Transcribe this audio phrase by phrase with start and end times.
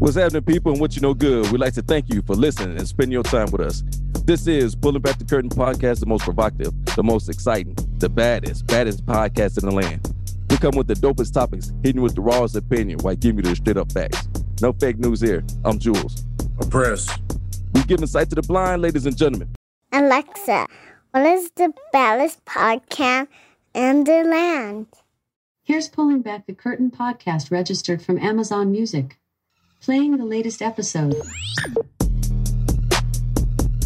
[0.00, 1.52] What's happening, people, and what you know good?
[1.52, 3.82] We'd like to thank you for listening and spending your time with us.
[4.24, 8.66] This is Pulling Back the Curtain podcast, the most provocative, the most exciting, the baddest,
[8.66, 10.10] baddest podcast in the land.
[10.48, 13.56] We come with the dopest topics, hitting with the rawest opinion while giving you the
[13.56, 14.26] straight up facts.
[14.62, 15.44] No fake news here.
[15.66, 16.24] I'm Jules.
[16.62, 17.06] I'm Press.
[17.74, 19.54] We give insight to the blind, ladies and gentlemen.
[19.92, 20.66] Alexa,
[21.10, 23.28] what is the baddest podcast
[23.74, 24.86] in the land?
[25.62, 29.19] Here's Pulling Back the Curtain podcast registered from Amazon Music.
[29.80, 31.14] Playing the latest episode.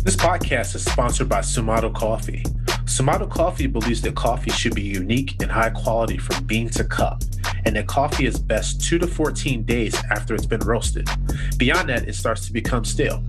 [0.02, 2.42] This podcast is sponsored by Sumato Coffee.
[2.84, 7.22] Sumato Coffee believes that coffee should be unique and high quality from bean to cup,
[7.64, 11.08] and that coffee is best 2 to 14 days after it's been roasted.
[11.58, 13.22] Beyond that, it starts to become stale.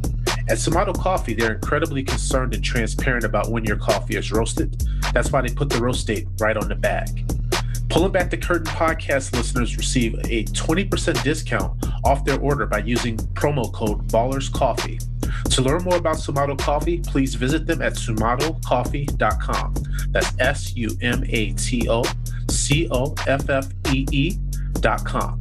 [0.50, 4.84] At Sumato Coffee, they're incredibly concerned and transparent about when your coffee is roasted.
[5.14, 7.32] That's why they put the roast date right on the bag.
[7.96, 13.16] Pulling Back the Curtain podcast listeners receive a 20% discount off their order by using
[13.36, 15.00] promo code Ballers Coffee.
[15.52, 19.76] To learn more about Sumato Coffee, please visit them at sumatocoffee.com.
[20.10, 22.04] That's S U M A T O
[22.50, 25.40] C O F F E E.com.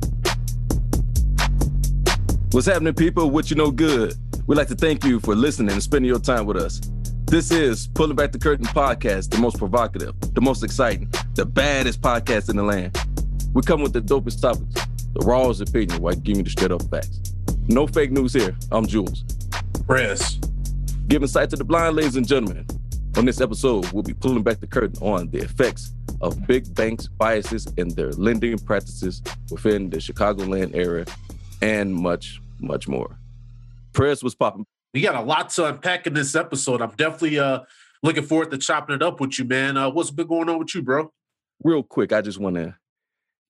[2.52, 3.30] What's happening, people?
[3.30, 4.14] What you know good?
[4.46, 6.80] We'd like to thank you for listening and spending your time with us.
[7.26, 12.00] This is Pulling Back the Curtain podcast, the most provocative, the most exciting, the baddest
[12.00, 12.96] podcast in the land.
[13.54, 14.74] We come with the dopest topics,
[15.14, 17.34] the rawest opinion while giving you the straight up facts.
[17.66, 18.56] No fake news here.
[18.70, 19.24] I'm Jules.
[19.86, 20.38] Press.
[21.08, 22.66] Giving sight to the blind, ladies and gentlemen.
[23.16, 27.08] On this episode, we'll be pulling back the curtain on the effects of big banks'
[27.08, 31.06] biases in their lending practices within the Chicagoland area,
[31.62, 33.18] and much, much more.
[33.92, 34.66] Press was popping.
[34.94, 36.80] We got a lot to unpack in this episode.
[36.80, 37.60] I'm definitely uh
[38.04, 39.76] looking forward to chopping it up with you, man.
[39.76, 41.12] Uh, what's been going on with you, bro?
[41.64, 42.76] Real quick, I just want to,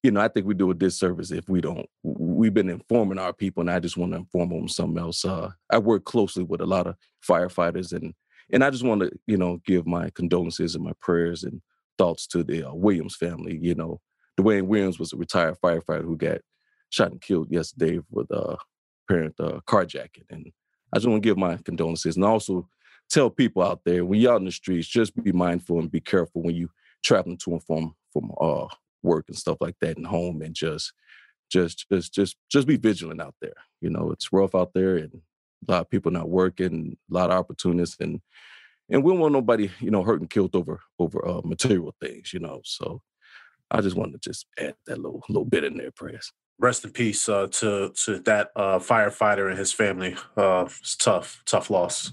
[0.03, 1.87] you know, I think we do a disservice if we don't.
[2.03, 5.25] We've been informing our people, and I just want to inform them something else.
[5.25, 6.97] Uh, I work closely with a lot of
[7.29, 8.15] firefighters, and
[8.51, 11.61] and I just want to, you know, give my condolences and my prayers and
[11.99, 13.59] thoughts to the uh, Williams family.
[13.61, 14.01] You know,
[14.41, 16.41] Dwayne Williams was a retired firefighter who got
[16.89, 18.57] shot and killed yesterday with a
[19.07, 20.51] apparent uh, carjacking, and
[20.95, 22.69] I just want to give my condolences and also
[23.11, 26.01] tell people out there when you're out in the streets, just be mindful and be
[26.01, 26.71] careful when you
[27.03, 28.69] traveling to and from from uh,
[29.03, 30.93] work and stuff like that and home, and just
[31.51, 33.55] just just just just be vigilant out there.
[33.81, 35.21] You know, it's rough out there, and
[35.69, 38.21] a lot of people not working, a lot of opportunists, and
[38.89, 42.33] and we don't want nobody you know hurt and killed over over uh, material things.
[42.33, 43.03] You know, so
[43.69, 46.91] I just wanted to just add that little little bit in there, prayers rest in
[46.91, 50.17] peace uh, to to that uh, firefighter and his family.
[50.37, 52.13] Uh, it's tough, tough loss.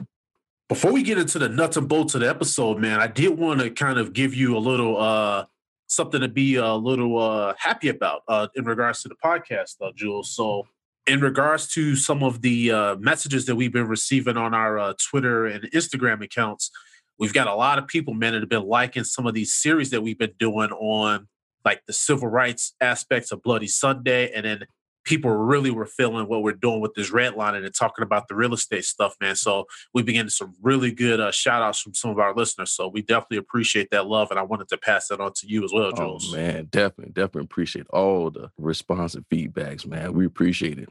[0.70, 3.60] Before we get into the nuts and bolts of the episode, man, I did want
[3.60, 5.46] to kind of give you a little uh,
[5.92, 9.92] something to be a little uh, happy about uh, in regards to the podcast, uh,
[9.94, 10.34] Jules.
[10.34, 10.66] So,
[11.08, 14.94] in regards to some of the uh, messages that we've been receiving on our uh,
[15.10, 16.72] Twitter and Instagram accounts,
[17.20, 19.90] we've got a lot of people, man, that have been liking some of these series
[19.90, 21.28] that we've been doing on
[21.64, 24.66] like the civil rights aspects of Bloody Sunday, and then
[25.04, 28.54] people really were feeling what we're doing with this redlining and talking about the real
[28.54, 29.36] estate stuff, man.
[29.36, 32.72] So we began some really good uh, shout outs from some of our listeners.
[32.72, 34.30] So we definitely appreciate that love.
[34.30, 36.32] And I wanted to pass that on to you as well, Jules.
[36.32, 40.14] Oh, man, definitely, definitely appreciate all the responsive feedbacks, man.
[40.14, 40.90] We appreciate it.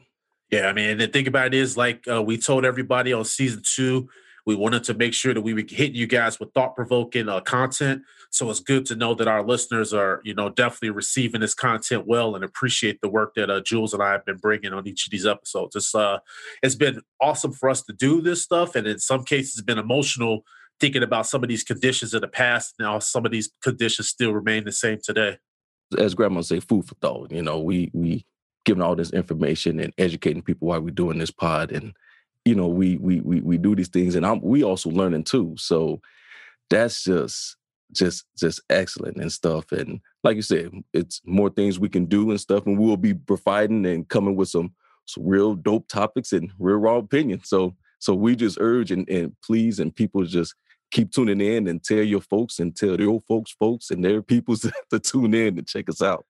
[0.50, 3.24] Yeah, I mean, and the thing about it is, like uh, we told everybody on
[3.24, 4.08] season two,
[4.44, 7.40] we wanted to make sure that we were hitting you guys with thought provoking uh,
[7.40, 8.02] content.
[8.32, 12.06] So it's good to know that our listeners are, you know, definitely receiving this content
[12.06, 15.06] well and appreciate the work that uh, Jules and I have been bringing on each
[15.06, 15.74] of these episodes.
[15.74, 16.18] It's uh,
[16.62, 19.78] it's been awesome for us to do this stuff, and in some cases, it's been
[19.78, 20.44] emotional
[20.78, 22.74] thinking about some of these conditions in the past.
[22.78, 25.38] Now, some of these conditions still remain the same today.
[25.98, 27.32] As Grandma say, food for thought.
[27.32, 28.24] You know, we we
[28.64, 31.92] giving all this information and educating people why we're doing this pod and
[32.44, 35.54] you know we we we we do these things and I'm we also learning too
[35.58, 36.00] so
[36.68, 37.56] that's just
[37.92, 39.72] just just excellent and stuff.
[39.72, 42.96] And like you said, it's more things we can do and stuff, and we will
[42.96, 44.74] be providing and coming with some
[45.06, 47.48] some real dope topics and real raw opinions.
[47.48, 50.54] So so we just urge and, and please and people just
[50.90, 54.56] keep tuning in and tell your folks and tell old folks folks and their people
[54.90, 56.24] to tune in and check us out.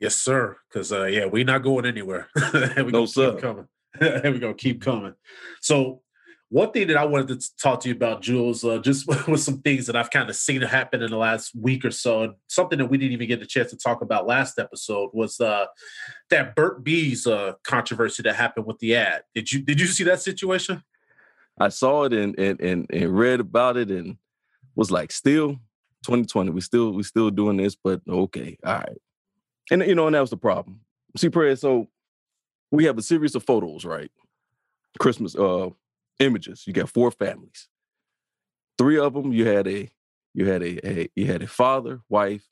[0.00, 0.56] Yes, sir.
[0.68, 2.28] Because uh, yeah, we're not going anywhere.
[2.76, 3.32] we no, sir.
[3.32, 3.68] Keep coming.
[3.98, 5.14] Here we're gonna keep coming.
[5.60, 6.02] So
[6.50, 9.60] one thing that I wanted to talk to you about, Jules, uh, just with some
[9.62, 12.78] things that I've kind of seen happen in the last week or so, and something
[12.78, 15.66] that we didn't even get a chance to talk about last episode was uh,
[16.30, 19.22] that Burt Bees uh, controversy that happened with the ad.
[19.34, 20.82] Did you did you see that situation?
[21.58, 24.16] I saw it and and and, and read about it and
[24.76, 25.60] was like, still
[26.04, 28.98] 2020, we still we still doing this, but okay, all right.
[29.70, 30.80] And you know, and that was the problem.
[31.16, 31.56] See, prayer.
[31.56, 31.88] So
[32.70, 34.10] we have a series of photos, right?
[34.98, 35.70] Christmas uh
[36.18, 36.64] images.
[36.66, 37.68] You got four families.
[38.78, 39.90] Three of them, you had a
[40.34, 42.48] you had a, a you had a father, wife,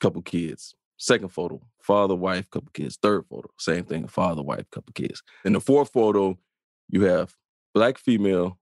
[0.00, 0.74] couple kids.
[0.96, 2.98] Second photo, father, wife, couple kids.
[3.00, 5.22] Third photo, same thing, father, wife, couple kids.
[5.44, 6.38] In the fourth photo,
[6.88, 7.34] you have
[7.74, 8.58] black female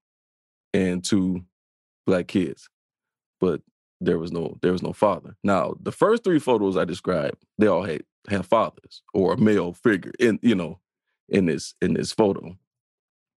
[0.72, 1.44] and two
[2.06, 2.68] black kids.
[3.40, 3.62] But
[4.00, 5.36] there was no there was no father.
[5.42, 9.72] Now, the first three photos I described, they all had have fathers or a male
[9.72, 10.80] figure in, you know,
[11.28, 12.56] in this in this photo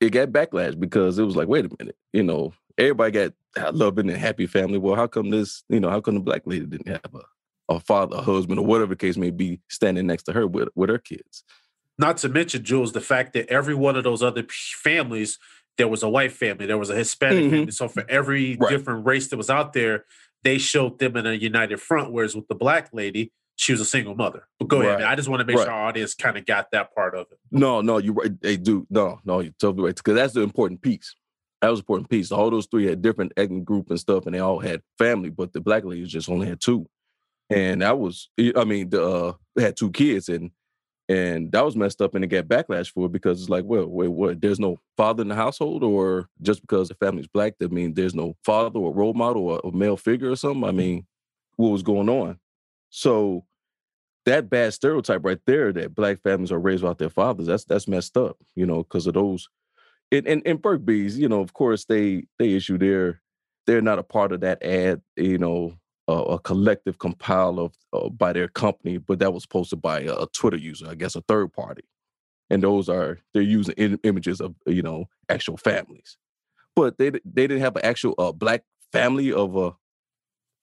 [0.01, 3.13] it got backlash because it was like, wait a minute, you know, everybody
[3.57, 4.79] got loving and a happy family.
[4.79, 7.81] Well, how come this, you know, how come the black lady didn't have a, a
[7.81, 10.89] father, a husband, or whatever the case may be, standing next to her with, with
[10.91, 11.45] her kids?
[11.99, 15.39] Not to mention, Jules, the fact that every one of those other families,
[15.77, 17.51] there was a white family, there was a Hispanic mm-hmm.
[17.51, 17.73] family.
[17.73, 18.71] So for every right.
[18.71, 20.05] different race that was out there,
[20.45, 22.13] they showed them in a united front.
[22.13, 24.47] Whereas with the black lady, she was a single mother.
[24.61, 24.87] But go right.
[24.87, 24.99] ahead.
[25.01, 25.09] Man.
[25.09, 25.65] I just want to make right.
[25.65, 27.39] sure our audience kind of got that part of it.
[27.51, 28.41] No, no, you right.
[28.41, 28.87] They do.
[28.89, 29.97] No, no, you're totally right.
[29.97, 31.15] Because that's the important piece.
[31.61, 32.31] That was important piece.
[32.31, 35.53] All those three had different ethnic group and stuff, and they all had family, but
[35.53, 36.89] the black ladies just only had two.
[37.51, 40.53] And that was, I mean, the uh, had two kids, and
[41.09, 43.87] and that was messed up, and it got backlash for it because it's like, well,
[43.87, 44.41] wait, what?
[44.41, 48.15] There's no father in the household, or just because the family's black, that means there's
[48.15, 50.63] no father or role model or a male figure or something.
[50.63, 51.07] I mean,
[51.57, 52.39] what was going on?
[52.91, 53.45] So
[54.29, 57.89] that bad stereotype right there that black families are raised without their fathers, that's that's
[57.89, 59.49] messed up, you know, because of those
[60.11, 63.21] and, and and Burt Bees, you know, of course they they issue their
[63.67, 65.75] they're not a part of that ad, you know,
[66.09, 70.15] a, a collective compile of uh, by their company, but that was posted by a,
[70.15, 71.85] a, Twitter user, I guess a third party,
[72.49, 76.17] and those are they're using in, images of you know actual families,
[76.75, 79.73] but they they didn't have an actual uh, black family of a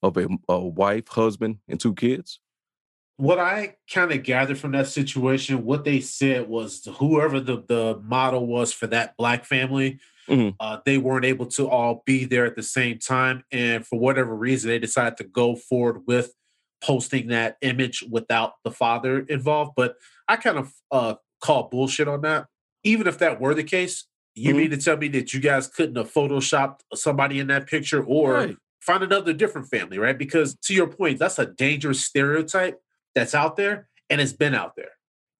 [0.02, 2.40] of a, a wife, husband, and two kids
[3.16, 8.00] what I kind of gathered from that situation, what they said was whoever the, the
[8.04, 10.50] model was for that black family, mm-hmm.
[10.60, 13.42] uh, they weren't able to all be there at the same time.
[13.50, 16.34] And for whatever reason, they decided to go forward with
[16.82, 19.72] posting that image without the father involved.
[19.76, 19.96] But
[20.28, 22.46] I kind of uh, call bullshit on that.
[22.84, 24.58] Even if that were the case, you mm-hmm.
[24.58, 28.34] mean to tell me that you guys couldn't have photoshopped somebody in that picture or
[28.34, 28.56] right.
[28.82, 30.18] find another different family, right?
[30.18, 32.78] Because to your point, that's a dangerous stereotype
[33.16, 34.90] that's out there and it's been out there.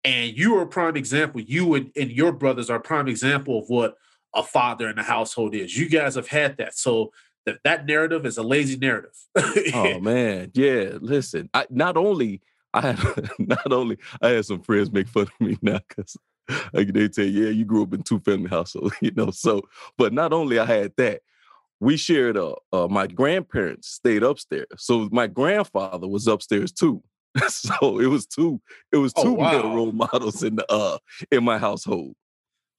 [0.02, 1.40] And you are a prime example.
[1.40, 3.94] You and, and your brothers are a prime example of what
[4.34, 5.76] a father in the household is.
[5.76, 6.76] You guys have had that.
[6.76, 7.12] So
[7.44, 9.16] that that narrative is a lazy narrative.
[9.74, 10.98] oh man, yeah.
[11.00, 12.42] Listen, I not only
[12.74, 16.16] I had not only I had some friends make fun of me now because
[16.72, 19.30] like they say, yeah, you grew up in two family household, you know.
[19.30, 19.62] So,
[19.96, 21.22] but not only I had that,
[21.80, 27.02] we shared uh, uh my grandparents stayed upstairs, so my grandfather was upstairs too.
[27.48, 28.60] so it was two
[28.92, 29.52] it was oh, two oh, wow.
[29.52, 30.98] male role models in the uh
[31.30, 32.14] in my household.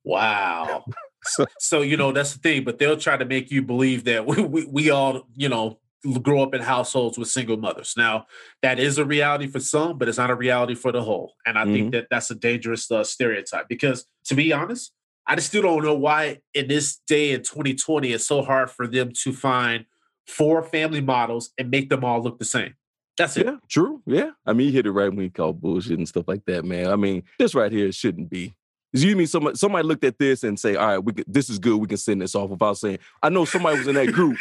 [0.04, 0.86] Wow.
[1.24, 4.26] so, so you know that's the thing, but they'll try to make you believe that
[4.26, 5.80] we, we, we all you know
[6.22, 7.94] grow up in households with single mothers.
[7.98, 8.28] Now
[8.62, 11.34] that is a reality for some, but it's not a reality for the whole.
[11.46, 11.74] And I mm-hmm.
[11.74, 14.94] think that that's a dangerous uh, stereotype because to be honest,
[15.26, 18.88] I just still don't know why in this day in 2020 it's so hard for
[18.88, 19.86] them to find
[20.26, 22.76] four family models and make them all look the same.
[23.18, 23.46] That's it.
[23.46, 24.02] Yeah, true.
[24.06, 24.32] Yeah.
[24.46, 26.88] I mean, you hit it right when you call bullshit and stuff like that, man.
[26.88, 28.54] I mean, this right here shouldn't be.
[28.94, 31.60] You mean somebody somebody looked at this and say, all right, we could, this is
[31.60, 31.78] good.
[31.78, 34.38] We can send this off without saying, I know somebody was in that group.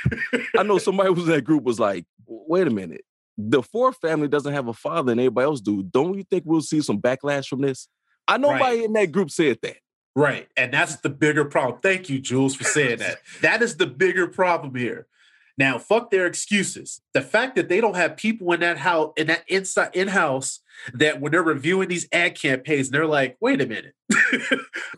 [0.56, 3.04] I know somebody was in that group was like, wait a minute.
[3.36, 5.82] The fourth family doesn't have a father and everybody else do.
[5.82, 7.88] Don't you think we'll see some backlash from this?
[8.28, 8.58] I know right.
[8.58, 9.76] nobody in that group said that.
[10.14, 10.48] Right.
[10.56, 11.80] And that's the bigger problem.
[11.82, 13.18] Thank you, Jules, for saying that.
[13.42, 15.06] that is the bigger problem here.
[15.58, 17.00] Now, fuck their excuses.
[17.14, 20.60] The fact that they don't have people in that house, in that inside in house,
[20.92, 23.94] that when they're reviewing these ad campaigns, they're like, wait a minute,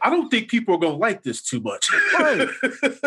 [0.02, 1.88] I don't think people are gonna like this too much.
[2.18, 2.48] right.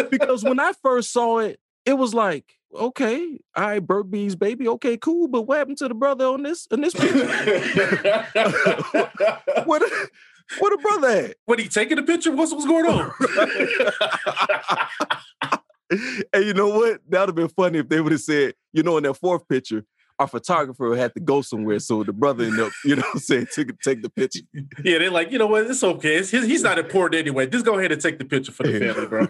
[0.09, 4.67] Because when I first saw it, it was like, okay, all right, Burt Bees, baby,
[4.67, 5.27] okay, cool.
[5.27, 7.25] But what happened to the brother on this on this picture?
[9.65, 9.83] what
[10.59, 11.35] what the brother at?
[11.45, 13.11] When he taking the picture, what's what's going on?
[16.33, 17.01] and you know what?
[17.09, 19.47] That would have been funny if they would have said, you know, in that fourth
[19.47, 19.83] picture,
[20.19, 23.77] our photographer had to go somewhere, so the brother ended up, you know, saying take
[23.79, 24.41] take the picture.
[24.83, 25.65] Yeah, they're like, you know what?
[25.65, 26.17] It's okay.
[26.17, 27.47] It's his, he's not important anyway.
[27.47, 29.27] Just go ahead and take the picture for the family, bro.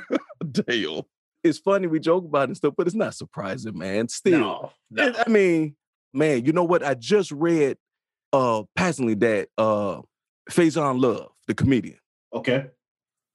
[0.52, 1.02] Damn.
[1.44, 4.08] It's funny we joke about it and stuff, but it's not surprising, man.
[4.10, 5.14] Still, No, no.
[5.26, 5.76] I mean,
[6.14, 6.84] man, you know what?
[6.84, 7.78] I just read
[8.34, 10.02] uh passingly that uh
[10.50, 11.98] Faizon Love, the comedian,
[12.34, 12.68] Okay.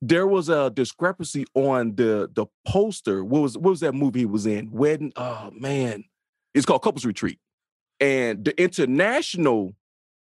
[0.08, 3.25] There was a discrepancy on the the poster.
[3.25, 4.70] What was what was that movie he was in?
[4.70, 5.12] Wedding.
[5.16, 6.04] Oh man,
[6.54, 7.38] it's called Couples Retreat,
[8.00, 9.75] and the international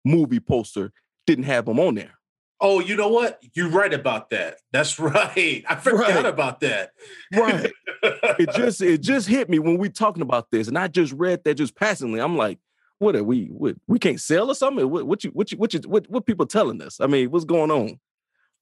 [0.05, 0.93] movie poster
[1.27, 2.19] didn't have him on there.
[2.61, 3.43] Oh, you know what?
[3.55, 4.59] You're right about that.
[4.73, 5.65] That's right.
[5.69, 6.27] I forgot Right.
[6.27, 6.93] about that.
[7.35, 7.71] Right.
[8.03, 11.45] it just it just hit me when we talking about this, and I just read
[11.45, 12.21] that just passingly.
[12.21, 12.59] I'm like,
[12.99, 13.47] what are we?
[13.47, 14.89] What, we can't sell or something?
[14.89, 17.01] What, what you what you what you what what people telling us?
[17.01, 17.99] I mean, what's going on?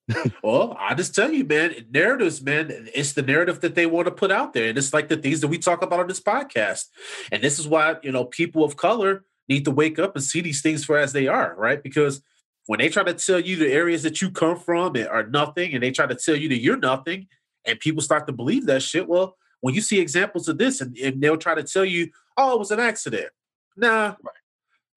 [0.42, 4.10] Well, I just tell you, man, narratives, man, it's the narrative that they want to
[4.10, 4.68] put out there.
[4.68, 6.86] And it's like the things that we talk about on this podcast.
[7.30, 10.40] And this is why, you know, people of color need to wake up and see
[10.40, 11.82] these things for as they are, right?
[11.82, 12.22] Because
[12.66, 15.82] when they try to tell you the areas that you come from are nothing, and
[15.82, 17.28] they try to tell you that you're nothing,
[17.64, 20.96] and people start to believe that shit, well, when you see examples of this and,
[20.98, 23.28] and they'll try to tell you, oh, it was an accident.
[23.76, 24.14] Nah,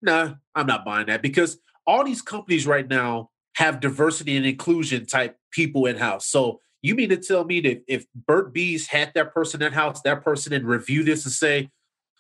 [0.02, 5.06] nah, I'm not buying that because all these companies right now have diversity and inclusion
[5.06, 6.28] type people in house.
[6.28, 10.02] So you mean to tell me that if Burt Bees had that person in house,
[10.02, 11.70] that person and review this and say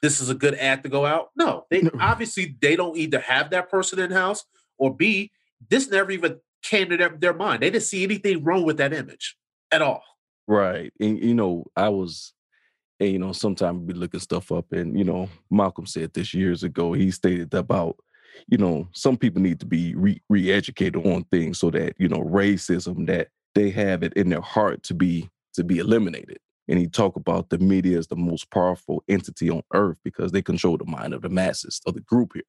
[0.01, 1.29] this is a good ad to go out?
[1.35, 4.43] No, they obviously they don't either have that person in house
[4.77, 5.31] or B,
[5.69, 7.61] this never even came to their, their mind.
[7.61, 9.37] They didn't see anything wrong with that image
[9.71, 10.03] at all.
[10.47, 10.91] Right.
[10.99, 12.33] And you know, I was
[12.99, 16.63] and you know, sometimes we looking stuff up and you know, Malcolm said this years
[16.63, 16.93] ago.
[16.93, 17.97] He stated about,
[18.47, 22.19] you know, some people need to be re- re-educated on things so that, you know,
[22.19, 26.37] racism that they have it in their heart to be to be eliminated.
[26.67, 30.41] And he talked about the media as the most powerful entity on earth because they
[30.41, 32.43] control the mind of the masses of the group here.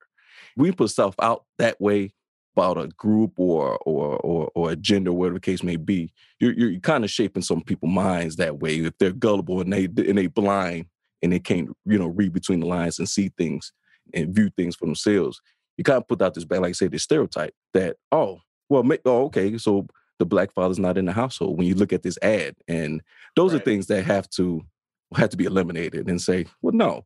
[0.57, 2.12] We put stuff out that way
[2.57, 6.52] about a group or or or, or a gender, whatever the case may be, you're
[6.52, 8.76] you're kind of shaping some people's minds that way.
[8.76, 10.87] If they're gullible and they and they blind
[11.23, 13.73] and they can't you know read between the lines and see things
[14.14, 15.40] and view things for themselves,
[15.76, 18.85] you kind of put out this back, like I say, this stereotype that oh well,
[19.04, 19.87] oh okay, so
[20.18, 21.59] the black father's not in the household.
[21.59, 23.02] When you look at this ad, and
[23.35, 24.62] those are things that have to
[25.14, 27.04] have to be eliminated and say, well, no.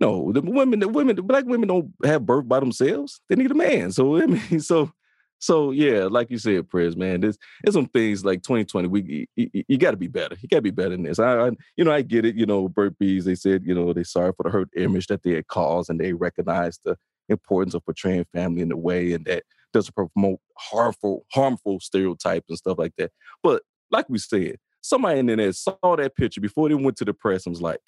[0.00, 3.20] No, the women, the women, the black women don't have birth by themselves.
[3.28, 3.90] They need a man.
[3.90, 4.92] So I mean, so
[5.40, 7.20] so yeah, like you said, prayers, man.
[7.20, 8.88] There's there's some things like 2020.
[8.88, 10.36] We you, you got to be better.
[10.40, 11.18] You got to be better than this.
[11.18, 12.36] I, I you know I get it.
[12.36, 13.24] You know, Burt Bees.
[13.24, 15.98] They said you know they sorry for the hurt image that they had caused, and
[15.98, 16.96] they recognize the
[17.28, 22.58] importance of portraying family in a way, and that doesn't promote harmful harmful stereotypes and
[22.58, 23.12] stuff like that.
[23.42, 27.14] But like we said, somebody in there saw that picture before they went to the
[27.14, 27.80] press and was like,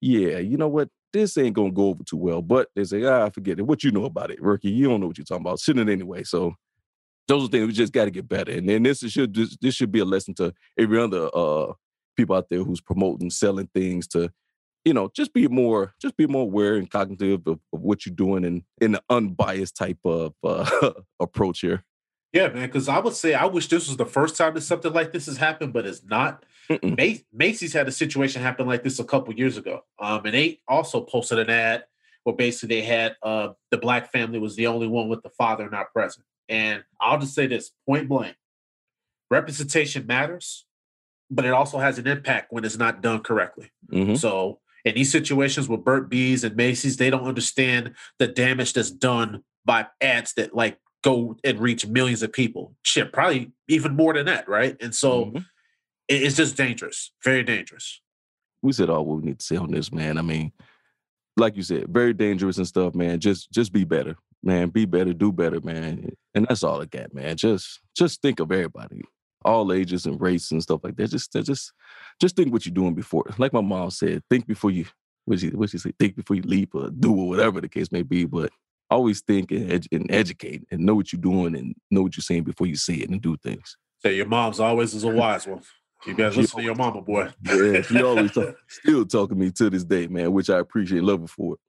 [0.00, 0.88] yeah, you know what?
[1.12, 2.42] This ain't gonna go over too well.
[2.42, 3.66] But they say, ah, forget it.
[3.66, 4.70] What you know about it, Ricky?
[4.70, 5.60] You don't know what you're talking about.
[5.60, 6.24] Shouldn't anyway.
[6.24, 6.54] So
[7.28, 8.52] those are things we just got to get better.
[8.52, 11.72] And then this should this, this should be a lesson to every other uh
[12.16, 14.30] people out there who's promoting, selling things to,
[14.88, 18.14] you know, just be more, just be more aware and cognitive of, of what you're
[18.14, 21.84] doing and in an unbiased type of uh, approach here.
[22.32, 22.68] Yeah, man.
[22.68, 25.26] Because I would say I wish this was the first time that something like this
[25.26, 26.42] has happened, but it's not.
[27.32, 31.02] Macy's had a situation happen like this a couple years ago, um, and they also
[31.02, 31.84] posted an ad
[32.24, 35.68] where basically they had uh, the black family was the only one with the father
[35.68, 36.24] not present.
[36.48, 38.36] And I'll just say this point blank:
[39.30, 40.64] representation matters,
[41.30, 43.70] but it also has an impact when it's not done correctly.
[43.90, 44.16] Mhm.
[44.16, 48.90] So in these situations with Burt Bees and Macy's, they don't understand the damage that's
[48.90, 52.74] done by ads that like go and reach millions of people.
[52.82, 54.76] Shit, probably even more than that, right?
[54.80, 55.44] And so Mhm.
[56.08, 58.00] it's just dangerous, very dangerous.
[58.60, 60.18] we said all we need to say on this, man.
[60.18, 60.50] I mean,
[61.36, 63.20] like you said, very dangerous and stuff, man.
[63.20, 64.70] Just just be better, man.
[64.70, 66.10] Be better, do better, man.
[66.34, 67.36] And that's all I got, man.
[67.36, 69.02] Just just think of everybody,
[69.44, 71.10] all ages and race and stuff like that.
[71.10, 71.72] Just just
[72.20, 73.24] just think what you're doing before.
[73.38, 74.86] Like my mom said, think before you
[75.24, 77.92] what she what she say, think before you leap or do or whatever the case
[77.92, 78.24] may be.
[78.24, 78.50] But
[78.90, 82.44] always think and, and educate and know what you're doing and know what you're saying
[82.44, 83.76] before you say it and do things.
[84.00, 85.62] So your mom's always is a wise one.
[86.06, 87.30] You better She listen to your mama, boy.
[87.42, 91.02] Yeah, she always talk, still talking to me to this day, man, which I appreciate,
[91.02, 91.60] love her for it.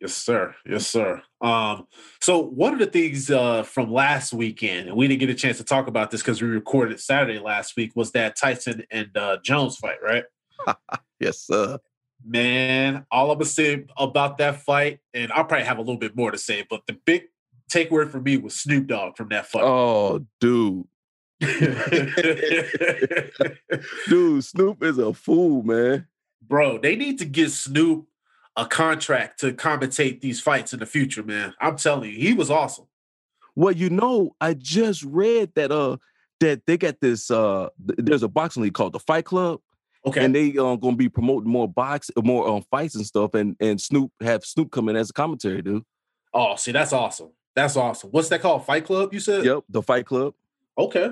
[0.00, 0.54] Yes, sir.
[0.66, 1.22] Yes, sir.
[1.40, 1.86] Um,
[2.20, 5.58] so one of the things uh, from last weekend, and we didn't get a chance
[5.58, 9.14] to talk about this because we recorded it Saturday last week, was that Tyson and
[9.16, 10.24] uh, Jones fight, right?
[11.18, 11.78] Yes, sir.
[12.24, 16.16] Man, all I'm gonna say about that fight, and I'll probably have a little bit
[16.16, 17.24] more to say, but the big
[17.70, 19.62] takeaway for me was Snoop Dogg from that fight.
[19.62, 20.84] Oh, dude.
[24.08, 26.06] dude, Snoop is a fool, man.
[26.42, 28.06] Bro, they need to get Snoop
[28.56, 31.54] a contract to commentate these fights in the future, man.
[31.60, 32.86] I'm telling you, he was awesome.
[33.54, 35.96] Well, you know, I just read that uh
[36.40, 39.60] that they got this uh th- there's a boxing league called the Fight Club.
[40.04, 40.24] Okay.
[40.24, 43.80] And they uh, gonna be promoting more box, more um, fights and stuff, and and
[43.80, 45.84] Snoop have Snoop come in as a commentary, dude.
[46.32, 47.30] oh, see, that's awesome.
[47.54, 48.10] That's awesome.
[48.10, 48.64] What's that called?
[48.64, 49.44] Fight Club, you said?
[49.44, 50.34] Yep, the Fight Club.
[50.78, 51.10] Okay.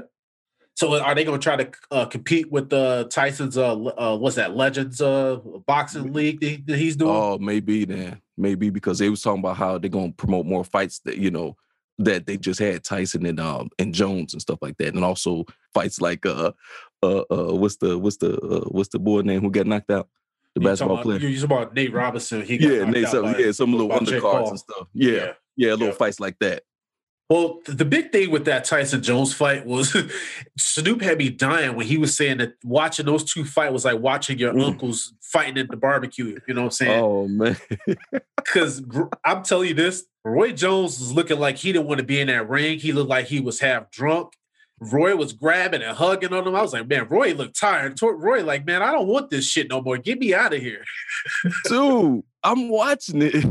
[0.78, 4.36] So are they going to try to uh, compete with uh, Tyson's uh, uh what's
[4.36, 7.10] that Legends uh boxing league that he's doing?
[7.10, 11.00] Oh, maybe then, maybe because they was talking about how they're gonna promote more fights
[11.00, 11.56] that you know
[11.98, 15.46] that they just had Tyson and um and Jones and stuff like that, and also
[15.74, 16.52] fights like uh
[17.02, 20.08] uh uh what's the what's the uh, what's the boy name who got knocked out?
[20.54, 21.18] The You basketball about, player.
[21.18, 22.42] you talking about Nate Robinson?
[22.42, 24.86] He got Yeah, Nate, some, yeah, some little undercards and stuff.
[24.94, 25.94] Yeah, yeah, little yeah.
[25.94, 26.62] fights like that.
[27.28, 29.94] Well, the big thing with that Tyson Jones fight was
[30.58, 33.98] Snoop had me dying when he was saying that watching those two fight was like
[34.00, 34.64] watching your Mm.
[34.68, 36.38] uncles fighting at the barbecue.
[36.48, 37.02] You know what I'm saying?
[37.02, 37.56] Oh man,
[38.36, 38.82] Because
[39.24, 42.28] I'm telling you this, Roy Jones was looking like he didn't want to be in
[42.28, 42.78] that ring.
[42.78, 44.32] He looked like he was half drunk.
[44.80, 46.54] Roy was grabbing and hugging on him.
[46.54, 48.00] I was like, man, Roy looked tired.
[48.00, 49.98] Roy, like, man, I don't want this shit no more.
[49.98, 50.84] Get me out of here.
[51.64, 53.44] dude, I'm watching it.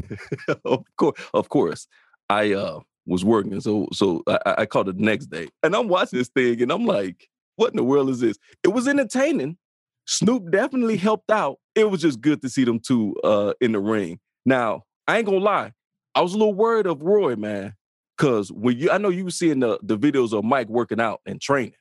[0.66, 1.88] of course, of course,
[2.30, 5.88] I uh was working, so so I, I called it the next day, and I'm
[5.88, 8.38] watching this thing, and I'm like, what in the world is this?
[8.64, 9.58] It was entertaining.
[10.06, 11.58] Snoop definitely helped out.
[11.76, 14.20] It was just good to see them two uh in the ring.
[14.46, 15.72] Now, I ain't gonna lie,
[16.14, 17.74] I was a little worried of Roy, man,
[18.18, 21.22] because when you I know you were seeing the the videos of Mike working out
[21.26, 21.74] and training.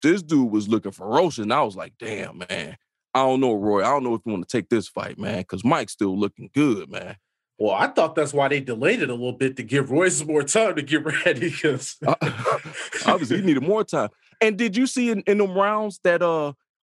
[0.00, 2.76] This dude was looking ferocious, and I was like, damn, man.
[3.14, 3.80] I don't know, Roy.
[3.80, 6.50] I don't know if you want to take this fight, man, because Mike's still looking
[6.54, 7.16] good, man.
[7.58, 10.42] Well, I thought that's why they delayed it a little bit to give Royce more
[10.44, 11.50] time to get ready.
[11.50, 11.96] Because
[13.06, 14.10] Obviously, he needed more time.
[14.40, 16.52] And did you see in, in them rounds that uh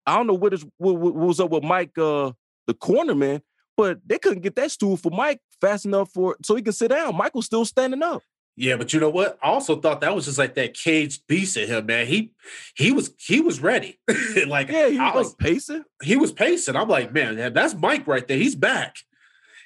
[0.06, 2.32] I don't know what is what, what was up with Mike uh
[2.68, 3.42] the corner man,
[3.78, 6.90] but they couldn't get that stool for Mike fast enough for so he could sit
[6.90, 7.16] down.
[7.16, 8.22] Mike was still standing up.
[8.58, 9.40] Yeah, but you know what?
[9.42, 12.06] I also thought that was just like that caged beast in him, man.
[12.08, 12.32] He
[12.76, 13.98] he was he was ready.
[14.48, 15.84] like Yeah, he I was was like pacing.
[16.04, 16.76] he was pacing.
[16.76, 18.38] I'm like, man, that's Mike right there.
[18.38, 18.98] He's back.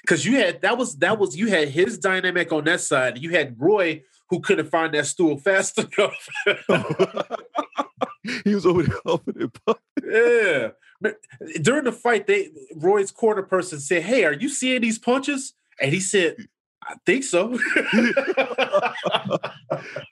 [0.08, 3.18] Cause you had that was that was you had his dynamic on that side.
[3.18, 6.30] You had Roy who couldn't find that stool fast enough.
[8.44, 9.82] he was over there and puffing.
[10.04, 10.70] yeah.
[11.62, 15.54] During the fight, they Roy's corner person said, Hey, are you seeing these punches?
[15.80, 16.36] And he said,
[16.82, 17.58] I think so.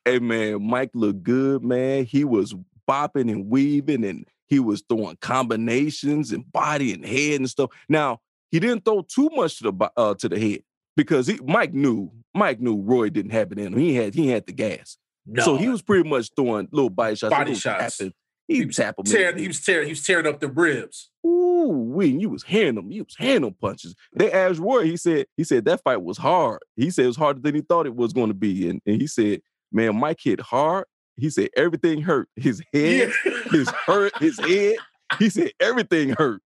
[0.05, 2.05] Hey man, Mike looked good, man.
[2.05, 2.55] He was
[2.87, 7.69] bopping and weaving and he was throwing combinations and body and head and stuff.
[7.87, 8.19] Now,
[8.51, 10.61] he didn't throw too much to the uh, to the head
[10.95, 13.79] because he, Mike knew Mike knew Roy didn't have it in him.
[13.79, 14.97] He had he had the gas.
[15.25, 15.43] no.
[15.43, 17.31] So he was pretty much throwing little body shots.
[17.33, 17.97] Body shots.
[17.97, 18.13] tapping.
[18.47, 19.05] He He was tapping.
[19.05, 21.09] tearing, he was tearing, he was tearing up the ribs.
[21.25, 22.91] Ooh, we you was hearing them.
[22.91, 23.95] You was hearing them punches.
[24.13, 24.83] They asked Roy.
[24.83, 26.59] He said he said that fight was hard.
[26.75, 28.69] He said it was harder than he thought it was going to be.
[28.69, 30.85] And, and he said, man, Mike hit hard.
[31.17, 32.27] He said everything hurt.
[32.35, 33.11] His head,
[33.51, 34.75] his hurt, his head.
[35.19, 36.41] He said everything hurt.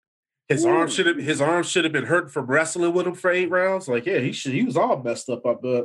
[0.52, 0.70] His Ooh.
[0.70, 3.50] arm should have his arm should have been hurt from wrestling with him for eight
[3.50, 3.88] rounds.
[3.88, 5.84] Like, yeah, he should he was all messed up, I bet.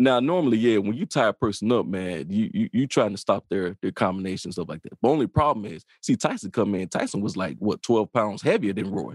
[0.00, 3.16] Now, normally, yeah, when you tie a person up, man, you you you trying to
[3.16, 4.92] stop their their combination stuff like that.
[5.00, 6.88] The only problem is, see, Tyson come in.
[6.88, 9.14] Tyson was like what twelve pounds heavier than Roy.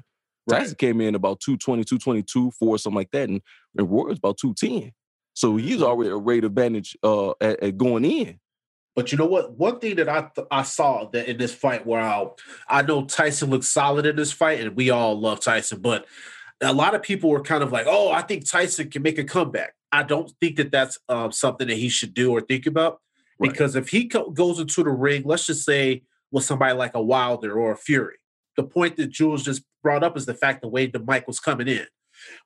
[0.50, 3.30] Tyson came in about 220, 222, 4, something like that.
[3.30, 3.42] And,
[3.78, 4.92] and Roy was about 210.
[5.34, 8.39] So he's already a rate advantage uh, at, at going in.
[8.95, 9.58] But you know what?
[9.58, 12.27] One thing that I th- I saw that in this fight, where I,
[12.67, 16.06] I know Tyson looked solid in this fight, and we all love Tyson, but
[16.62, 19.23] a lot of people were kind of like, "Oh, I think Tyson can make a
[19.23, 22.99] comeback." I don't think that that's um, something that he should do or think about
[23.39, 23.51] Right.
[23.51, 27.01] because if he co- goes into the ring, let's just say with somebody like a
[27.01, 28.15] Wilder or a Fury,
[28.58, 31.39] the point that Jules just brought up is the fact the way the Mike was
[31.39, 31.86] coming in.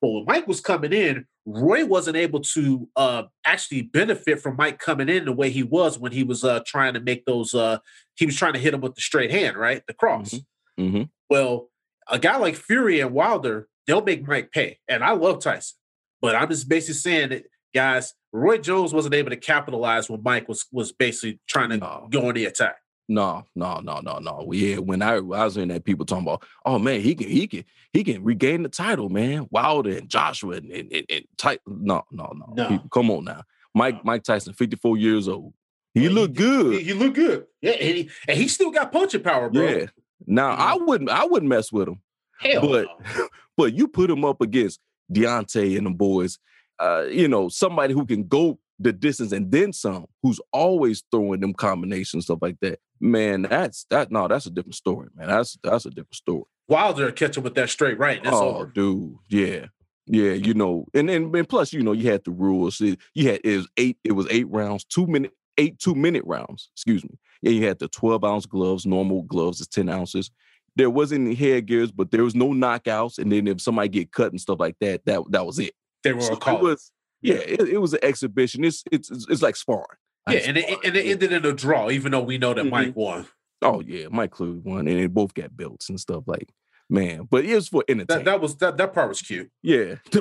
[0.01, 4.79] Well, when Mike was coming in, Roy wasn't able to uh, actually benefit from Mike
[4.79, 7.53] coming in the way he was when he was uh, trying to make those.
[7.53, 7.77] Uh,
[8.15, 10.35] he was trying to hit him with the straight hand, right, the cross.
[10.77, 11.69] hmm Well,
[12.09, 15.77] a guy like Fury and Wilder, they'll make Mike pay, and I love Tyson,
[16.21, 18.13] but I'm just basically saying that, guys.
[18.33, 22.07] Roy Jones wasn't able to capitalize when Mike was was basically trying to No.
[22.11, 22.75] go on the attack.
[23.09, 24.51] No, no, no, no, no.
[24.51, 27.47] Yeah, when I, I was in that people talking about, oh man, he can, he
[27.47, 29.47] can, he can regain the title, man.
[29.49, 32.53] Wilder and Joshua and and, and, and no, no, no.
[32.53, 32.67] No.
[32.67, 33.43] People, come on now,
[33.73, 34.03] Mike.
[34.03, 35.53] Mike Tyson, fifty four years old.
[35.93, 36.73] He Yeah, looked good.
[36.73, 37.45] He, he looked good.
[37.61, 39.63] Yeah, and he, and he still got punching power, bro.
[39.63, 39.85] Yeah.
[40.25, 42.01] Now I wouldn't, I wouldn't mess with him.
[42.39, 43.27] Hell but no.
[43.57, 44.79] But you put him up against
[45.11, 46.37] Deontay and the boys,
[46.79, 51.39] uh, you know, somebody who can go the distance and then some, who's always throwing
[51.39, 52.79] them combinations, stuff like that.
[52.99, 54.11] Man, that's that.
[54.11, 55.27] No, that's a different story, man.
[55.27, 56.43] That's that's a different story.
[56.67, 58.21] Wilder catch him with that straight right.
[58.23, 58.65] That's oh, over.
[58.67, 59.67] dude, yeah,
[60.05, 60.33] yeah.
[60.33, 62.81] You know, and then and plus, you know, you had the rules.
[62.81, 63.97] It- You had it was eight.
[64.03, 66.69] It was eight rounds, two minute, eight two minute rounds.
[66.75, 67.17] Excuse me.
[67.41, 68.85] Yeah, you had the twelve ounce gloves.
[68.85, 70.31] Normal gloves is ten ounces.
[70.75, 73.17] There wasn't any headgears, but there was no knockouts.
[73.17, 75.73] And then if somebody get cut and stuff like that, that that was it.
[76.03, 76.61] They were So all it called.
[76.61, 78.63] was, yeah, it, it was an exhibition.
[78.63, 79.85] It's it's, it's like sparring.
[80.33, 82.69] Yeah, and it, and it ended in a draw, even though we know that Mhm.
[82.69, 83.27] Mike won.
[83.61, 86.49] Oh yeah, Mike clearly won, and they both got belts and stuff like
[86.89, 87.27] man.
[87.29, 88.25] But it was for That entertainment.
[88.25, 89.49] that was that, that part was cute.
[89.63, 89.95] yeah,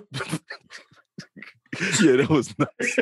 [2.03, 2.99] yeah, that was nice.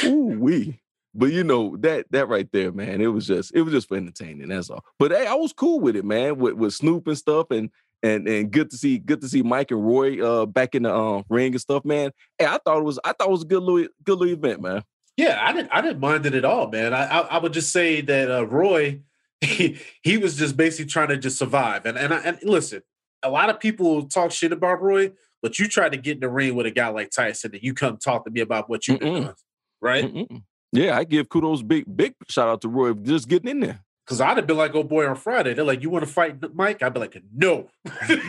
[0.04, 0.80] Ooh wee.
[1.14, 3.00] But you know that that right there, man.
[3.00, 4.48] It was just it was just for entertaining.
[4.48, 4.84] That's all.
[4.98, 6.36] But hey, I was cool with it, man.
[6.36, 7.70] With with Snoop and stuff, and
[8.06, 10.94] and and good to see good to see Mike and Roy uh back in the
[10.94, 12.12] um, ring and stuff, man.
[12.38, 14.62] Hey, I thought it was I thought it was a good little good little event,
[14.62, 14.82] man.
[15.16, 16.92] Yeah, I didn't I didn't mind it at all, man.
[16.92, 19.00] I I, I would just say that uh, Roy,
[19.40, 21.86] he, he was just basically trying to just survive.
[21.86, 22.82] And and I, and listen,
[23.22, 26.28] a lot of people talk shit about Roy, but you try to get in the
[26.28, 29.00] ring with a guy like Tyson, and you come talk to me about what you've
[29.00, 29.32] doing,
[29.80, 30.04] right?
[30.04, 30.42] Mm-mm.
[30.72, 33.85] Yeah, I give kudos big big shout out to Roy just getting in there.
[34.06, 35.52] Because I'd have been like, "Oh boy," on Friday.
[35.52, 37.68] They're like, "You want to fight Mike?" I'd be like, "No,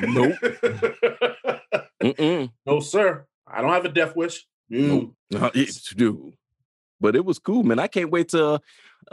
[0.02, 0.34] Nope.
[2.02, 2.52] Mm-mm.
[2.66, 3.26] no, sir.
[3.48, 5.14] I don't have a death wish." No.
[5.34, 6.34] Uh, it's- dude.
[7.00, 7.78] But it was cool, man.
[7.78, 8.60] I can't wait to,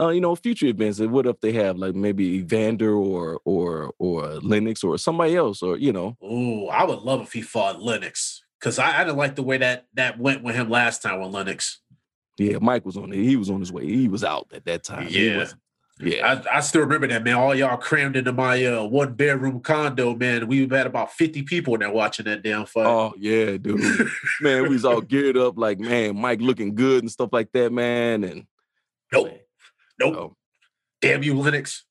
[0.01, 1.01] uh, you know, future events.
[1.01, 5.63] And what if they have like maybe Evander or or or Lennox or somebody else
[5.63, 9.19] or you know, Ooh, I would love if he fought Lennox because I, I didn't
[9.19, 11.83] like the way that that went with him last time with Lennox.
[12.39, 13.17] yeah, Mike was on it.
[13.17, 13.85] He was on his way.
[13.87, 15.07] He was out at that time.
[15.09, 15.45] He Yeah.
[16.01, 16.41] Yeah.
[16.47, 17.35] I, I still remember that man.
[17.35, 20.47] All y'all crammed into my uh, one bedroom condo, man.
[20.49, 22.87] We had about fifty people in there watching that damn fight.
[22.87, 23.81] Oh yeah, dude.
[24.41, 27.73] man, we was all geared up like man, Mike looking good and stuff like that,
[27.73, 28.25] man.
[28.25, 28.47] And
[29.13, 29.41] nope,
[30.01, 30.15] nope.
[30.17, 30.37] oh,
[31.01, 31.85] Damn you, Lennox.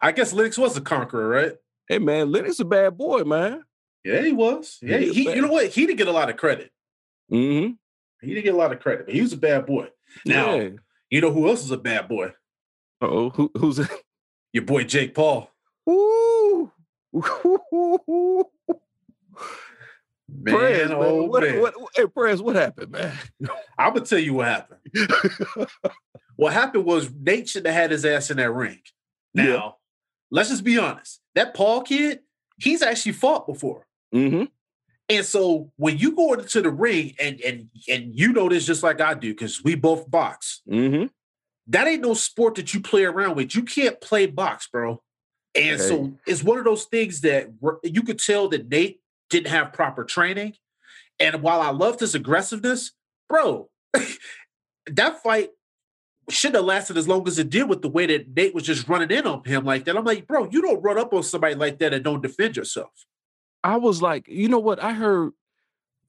[0.00, 1.52] I guess Lennox was a conqueror, right?
[1.90, 3.62] hey man, Lennox a bad boy, man.
[4.04, 4.78] Yeah, he was.
[4.80, 5.34] Yeah, He he.
[5.34, 5.66] You know what?
[5.66, 6.70] He didn't get a lot of credit.
[7.30, 7.72] Mm-hmm.
[8.22, 9.88] He didn't get a lot of credit, but he was a bad boy.
[10.24, 10.68] Now, yeah.
[11.10, 12.32] you know who else is a bad boy?
[13.00, 13.88] Oh, who, who's it?
[14.52, 15.50] Your boy Jake Paul.
[15.88, 16.70] Ooh.
[20.32, 20.96] Man, Prez, man.
[20.96, 21.60] oh What, man.
[21.60, 23.12] what, hey, Prez, what happened, man?
[23.76, 24.80] I'm gonna tell you what happened.
[26.36, 28.80] What happened was Nate should have had his ass in that ring.
[29.34, 29.70] Now, Yeah.
[30.30, 31.20] let's just be honest.
[31.34, 32.20] That Paul kid,
[32.58, 33.86] he's actually fought before.
[34.14, 34.44] mm-hmm.
[35.10, 38.82] And so when you go into the ring and and and you know this just
[38.82, 41.06] like I do, because we both box, Mm-hmm.
[41.68, 43.54] That ain't no sport that you play around with.
[43.54, 45.02] You can't play box, bro.
[45.54, 47.50] And so it's one of those things that
[47.82, 50.54] you could tell that Nate didn't have proper training.
[51.18, 52.92] And while I loved his aggressiveness,
[53.28, 53.68] bro,
[54.86, 55.50] that fight
[56.28, 58.88] shouldn't have lasted as long as it did with the way that Nate was just
[58.88, 59.96] running in on him like that.
[59.96, 62.90] I'm like, bro, you don't run up on somebody like that and don't defend yourself.
[63.62, 64.82] I was like, you know what?
[64.82, 65.32] I heard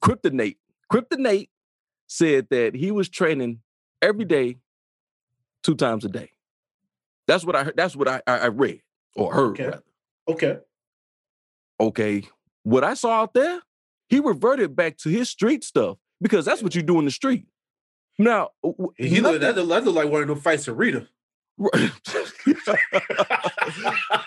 [0.03, 0.57] Kryptonate.
[0.91, 1.49] Kryptonate
[2.07, 3.59] said that he was training
[4.01, 4.57] every day,
[5.63, 6.31] two times a day.
[7.27, 7.75] That's what I heard.
[7.77, 8.81] That's what I, I, I read
[9.15, 9.51] or heard.
[9.51, 9.65] Okay.
[9.65, 9.83] Rather.
[10.27, 10.57] Okay.
[11.79, 12.23] Okay.
[12.63, 13.59] What I saw out there,
[14.09, 17.45] he reverted back to his street stuff because that's what you do in the street.
[18.19, 18.49] Now,
[18.97, 21.07] He looked, that, looked- like one of them fights to Rita.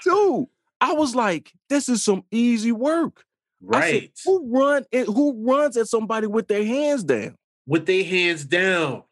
[0.05, 0.47] dude,
[0.81, 3.25] I was like, this is some easy work.
[3.73, 4.12] I said, right.
[4.25, 9.05] who run and who runs at somebody with their hands down With their hands down.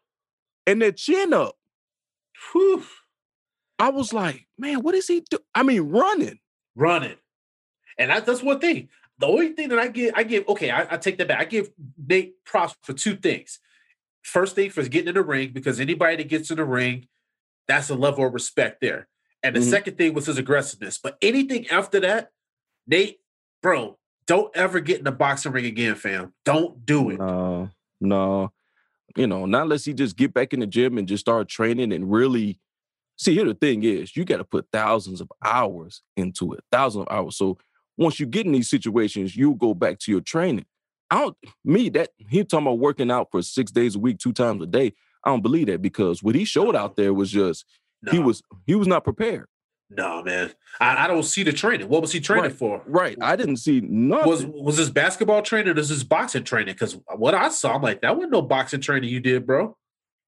[0.67, 1.55] and their chin up?
[2.51, 2.83] Whew.
[3.79, 5.39] I was like, man, what is he do?
[5.55, 6.39] I mean, running.
[6.75, 7.15] running.
[7.97, 8.89] And that, that's one thing.
[9.19, 11.39] The only thing that I give, I give, okay, I, I take that back.
[11.39, 11.69] I give
[12.07, 13.59] Nate props for two things.
[14.23, 17.07] First thing for getting in the ring, because anybody that gets in the ring,
[17.67, 19.07] that's a level of respect there.
[19.43, 19.69] And the Mhm.
[19.69, 20.97] second thing was his aggressiveness.
[20.97, 22.31] But anything after that,
[22.87, 23.19] Nate,
[23.61, 26.33] bro, don't ever get in the boxing ring again, fam.
[26.45, 27.19] Don't do it.
[27.19, 27.69] No,
[28.01, 28.51] no,
[29.15, 31.93] you know, not unless he just get back in the gym and just start training
[31.93, 32.59] and really
[33.17, 33.33] see.
[33.33, 37.15] Here, the thing is, you got to put thousands of hours into it, thousands of
[37.15, 37.37] hours.
[37.37, 37.57] So
[37.97, 40.65] once you get in these situations, you go back to your training.
[41.11, 44.33] I don't, me, that he talking about working out for six days a week, two
[44.33, 44.93] times a day.
[45.23, 47.65] I don't believe that because what he showed out there was just
[48.11, 49.45] he was he was not prepared.
[49.97, 50.51] No, man.
[50.79, 51.87] I, I don't see the training.
[51.89, 52.53] What was he training Right.
[52.53, 52.81] for?
[52.85, 53.17] Right.
[53.21, 54.29] I didn't see nothing.
[54.29, 56.73] Was was this basketball training or is this boxing training?
[56.73, 59.77] Because what I saw, I'm like, that wasn't no boxing training you did, bro.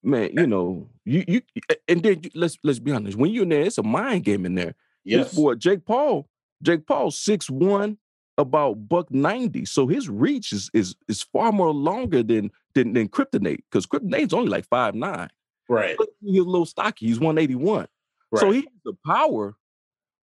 [0.03, 0.45] man, you eh.
[0.45, 3.17] know, you you eh, and then you, let's let's be honest.
[3.17, 4.75] When you're in there, it's a mind game in there.
[5.03, 6.27] This boy, Jake Paul,
[6.63, 7.97] Jake Paul six one,
[8.37, 13.07] about buck ninety, so his reach is is is far more longer than than than
[13.09, 15.29] Kryptonite because Kryptonite's only like five nine.
[15.67, 15.97] Right.
[16.21, 17.07] He's a little stocky.
[17.07, 17.87] He's one eighty one.
[18.35, 18.41] Right.
[18.41, 19.55] So he has the power.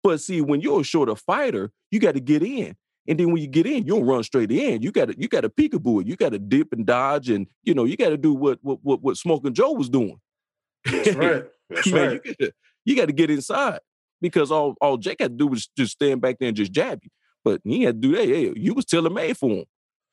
[0.02, 2.76] But see, when you're a shorter fighter, you got to get in.
[3.08, 4.82] And then when you get in, you don't run straight in.
[4.82, 6.06] You got to you got to peekaboo it.
[6.06, 8.78] You got to dip and dodge, and you know you got to do what what
[8.82, 10.18] what, what Smoking Joe was doing.
[10.84, 11.44] That's right.
[11.70, 12.20] That's Man, right.
[12.24, 12.52] you gotta,
[12.84, 13.80] you got to get inside
[14.20, 17.00] because all all Jake had to do was just stand back there and just jab
[17.02, 17.10] you.
[17.44, 18.26] But he had to do that.
[18.26, 19.64] Hey, you was tailor made for him.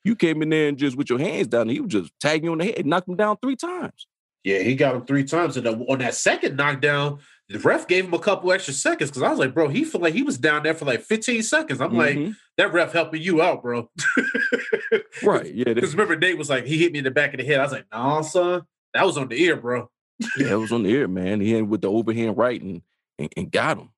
[0.04, 2.52] You came in there and just with your hands down, he was just tagging you
[2.52, 4.06] on the head, knocked him down three times.
[4.44, 5.56] Yeah, he got him three times.
[5.56, 9.30] And on that second knockdown, the ref gave him a couple extra seconds because I
[9.30, 11.80] was like, bro, he felt like he was down there for like 15 seconds.
[11.80, 12.36] I'm like, Mhm.
[12.56, 13.90] that ref helping you out, bro.
[15.22, 15.52] right?
[15.54, 17.60] Yeah, Because remember, Nate was like, he hit me in the back of the head.
[17.60, 18.62] I was like, nah, son,
[18.94, 19.90] that was on the ear, bro.
[20.38, 21.40] yeah, it was on the air, man.
[21.40, 22.82] He hit with the overhand right and,
[23.18, 23.90] and and got him.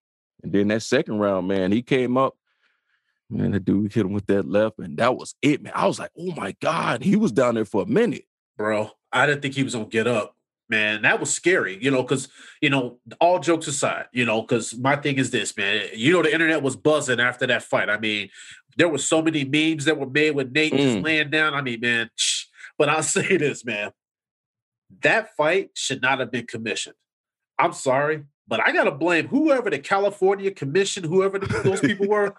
[0.43, 2.37] And then that second round, man, he came up.
[3.29, 5.73] Man, the dude hit him with that left, and that was it, man.
[5.75, 8.25] I was like, oh my God, he was down there for a minute.
[8.57, 10.36] Bro, I didn't think he was going to get up.
[10.69, 12.29] Man, that was scary, you know, because,
[12.61, 15.87] you know, all jokes aside, you know, because my thing is this, man.
[15.95, 17.89] You know, the internet was buzzing after that fight.
[17.89, 18.31] I mean,
[18.77, 21.05] there were so many memes that were made with Nate just Mm.
[21.05, 21.55] laying down.
[21.55, 22.47] I mean, man, shh.
[22.77, 23.93] but I'll say this, man.
[25.03, 26.97] That fight should not have been commissioned.
[27.59, 32.07] I'm sorry, but I got to blame whoever the California Commission, whoever the, those people
[32.09, 32.35] were.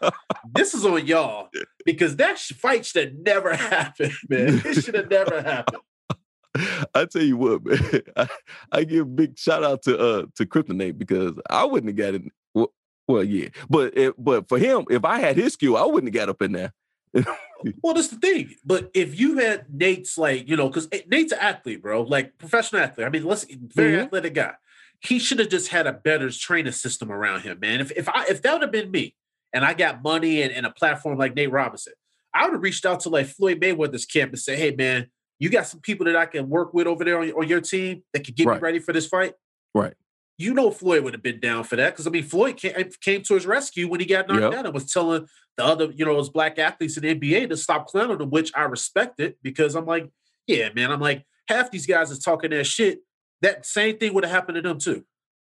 [0.53, 1.49] this is on y'all
[1.85, 4.61] because that fight should have never happened, man.
[4.65, 5.81] It should have never happened.
[6.93, 8.27] I tell you what, man, I,
[8.71, 12.15] I give a big shout out to uh to Kryptonite because I wouldn't have got
[12.15, 12.31] it.
[12.53, 12.73] Well,
[13.07, 16.19] well yeah, but if, but for him, if I had his skill, I wouldn't have
[16.21, 16.73] got up in there.
[17.81, 18.53] Well, that's the thing.
[18.63, 22.83] But if you had Nate's like, you know, because Nate's an athlete, bro, like professional
[22.83, 23.07] athlete.
[23.07, 24.05] I mean, let's very Mhm.
[24.05, 24.53] athletic guy.
[24.99, 27.79] He should have just had a better training system around him, man.
[27.81, 29.15] If if I if that would have been me
[29.53, 31.93] and I got money and, and a platform like Nate Robinson,
[32.31, 35.07] I would have reached out to like Floyd Mayweather's camp and say, hey man,
[35.39, 38.03] you got some people that I can work with over there on, on your team
[38.13, 38.55] that can get Right.
[38.55, 39.33] me ready for this fight.
[39.75, 39.93] Right.
[40.39, 43.21] You know Floyd would have been down for that because I mean Floyd came, came
[43.23, 44.51] to his rescue when he got knocked Yep.
[44.51, 47.57] down and was telling the other, you know, those black athletes in the NBA to
[47.57, 50.09] stop clowning them, which I respected because I'm like,
[50.45, 52.99] yeah, man, I'm like, half these guys is talking that shit.
[53.41, 55.03] That same thing would have happened to them too.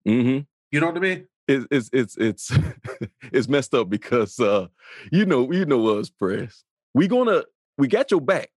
[0.06, 0.40] hmm
[0.72, 1.28] You know what I mean?
[1.50, 2.52] It's it's it's it's
[3.34, 4.68] it's messed up because uh
[5.12, 6.64] you know you know us press.
[6.94, 7.44] We gonna
[7.78, 8.50] we got your back.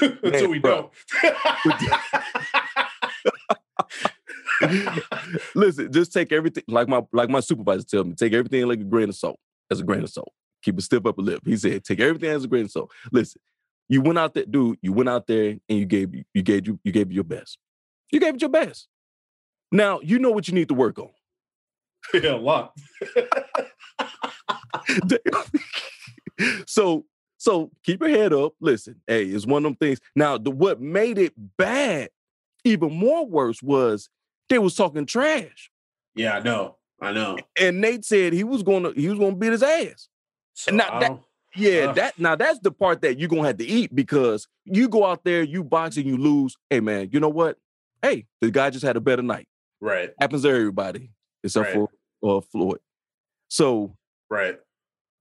[0.00, 0.90] Until we bro.
[1.20, 2.00] don't.
[5.54, 8.84] Listen, just take everything like my like my supervisor tell me, take everything like a
[8.84, 9.38] grain of salt,
[9.70, 10.32] as a grain of salt.
[10.62, 11.40] Keep a stiff upper lip.
[11.44, 12.90] He said, take everything as a grain of salt.
[13.10, 13.40] Listen,
[13.88, 14.78] you went out there, dude.
[14.82, 17.58] You went out there and you gave you gave you you gave your best.
[18.12, 18.88] You gave it your best.
[19.72, 21.10] Now you know what you need to work on.
[22.14, 22.72] yeah, a lot.
[26.66, 27.04] so
[27.40, 28.52] so keep your head up.
[28.60, 29.98] Listen, hey, it's one of them things.
[30.14, 32.10] Now, the what made it bad,
[32.64, 34.10] even more worse, was
[34.50, 35.70] they was talking trash.
[36.14, 36.76] Yeah, I know.
[37.00, 37.38] I know.
[37.58, 40.08] And Nate said he was gonna he was gonna beat his ass.
[40.52, 41.18] So Not I that-
[41.56, 41.94] Yeah, Ugh.
[41.96, 45.24] that now that's the part that you're gonna have to eat because you go out
[45.24, 46.56] there, you box and you lose.
[46.68, 47.56] Hey man, you know what?
[48.02, 49.48] Hey, the guy just had a better night.
[49.80, 51.10] right, Happens to everybody
[51.42, 51.88] except Right.
[52.20, 52.80] for uh, Floyd.
[53.48, 53.96] So
[54.28, 54.58] right.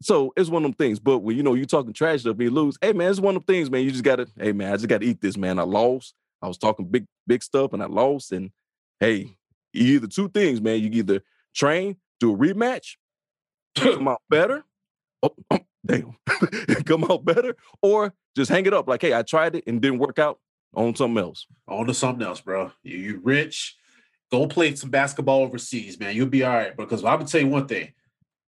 [0.02, 1.00] So it's one of them things.
[1.00, 3.36] But when you know you talking trash stuff and you lose, hey man, it's one
[3.36, 3.84] of them things, man.
[3.84, 5.60] You just gotta, hey man, I just gotta eat this, man.
[5.60, 6.14] I lost.
[6.42, 8.32] I was talking big, big stuff and I lost.
[8.32, 8.52] And
[9.00, 9.36] hey,
[9.74, 10.80] you either two things, man.
[10.80, 11.22] You either
[11.54, 12.96] train, do a rematch,
[13.76, 14.64] come out better.
[15.22, 16.16] Oh, oh, damn,
[16.86, 18.88] come out better, or just hang it up.
[18.88, 20.40] Like, hey, I tried it and didn't work out
[20.74, 21.46] on something else.
[21.68, 22.72] On to something else, bro.
[22.84, 23.76] You, you rich.
[24.32, 26.16] Go play some basketball overseas, man.
[26.16, 26.78] You'll be all right.
[26.78, 27.94] Because I'm gonna tell you one thing.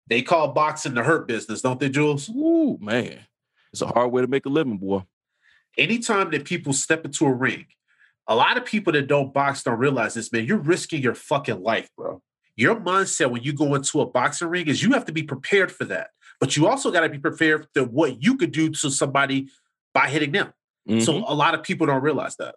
[0.10, 2.30] They call boxing the hurt business, don't they, Jules?
[2.30, 3.20] Ooh, man.
[3.74, 5.04] It's a hard way to make a living, boy.
[5.78, 7.65] Anytime that people step into a ring,
[8.28, 10.46] a lot of people that don't box don't realize this, man.
[10.46, 12.22] You're risking your fucking life, bro.
[12.56, 15.72] Your mindset when you go into a boxing ring is you have to be prepared
[15.72, 16.10] for that.
[16.39, 19.50] But you also got to be prepared for what you could do to somebody
[19.93, 20.54] by hitting them.
[20.88, 21.26] So Mhm.
[21.28, 22.56] a lot of people don't realize that.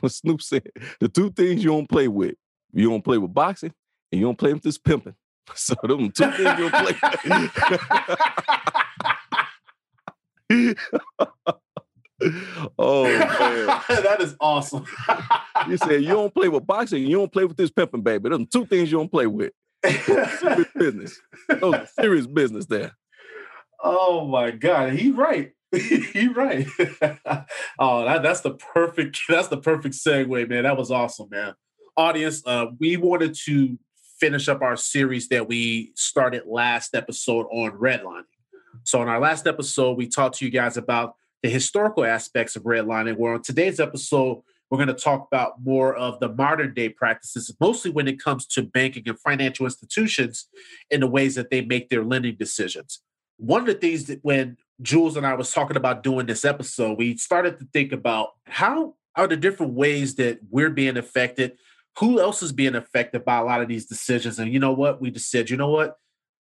[0.00, 0.68] what Snoop said,
[1.00, 2.34] the two things you don't play with,
[2.72, 3.72] you don't play with boxing
[4.12, 5.14] and you don't play with this pimping.
[5.56, 6.94] So them two things you don't play.
[12.78, 13.26] oh man.
[13.88, 14.84] that is awesome.
[15.68, 18.30] You said you don't play with boxing, you don't play with this pimping, baby.
[18.30, 19.52] Them two things you don't play with.
[19.84, 21.20] Serious business.
[21.60, 22.92] Those serious business there.
[23.82, 25.52] oh my god, he right.
[25.72, 26.66] he right.
[27.78, 29.18] oh, that, that's the perfect.
[29.28, 30.62] That's the perfect segue, man.
[30.62, 31.54] That was awesome, man.
[31.96, 33.78] Audience, uh, we wanted to
[34.18, 38.24] finish up our series that we started last episode on redlining.
[38.82, 42.64] So, in our last episode, we talked to you guys about the historical aspects of
[42.64, 43.16] redlining.
[43.16, 47.54] Where on today's episode, we're going to talk about more of the modern day practices,
[47.60, 50.48] mostly when it comes to banking and financial institutions
[50.90, 53.00] in the ways that they make their lending decisions.
[53.36, 56.98] One of the things that when Jules and I was talking about doing this episode,
[56.98, 61.56] we started to think about how are the different ways that we're being affected,
[61.98, 64.38] who else is being affected by a lot of these decisions.
[64.38, 65.00] And you know what?
[65.00, 65.96] We just said, you know what?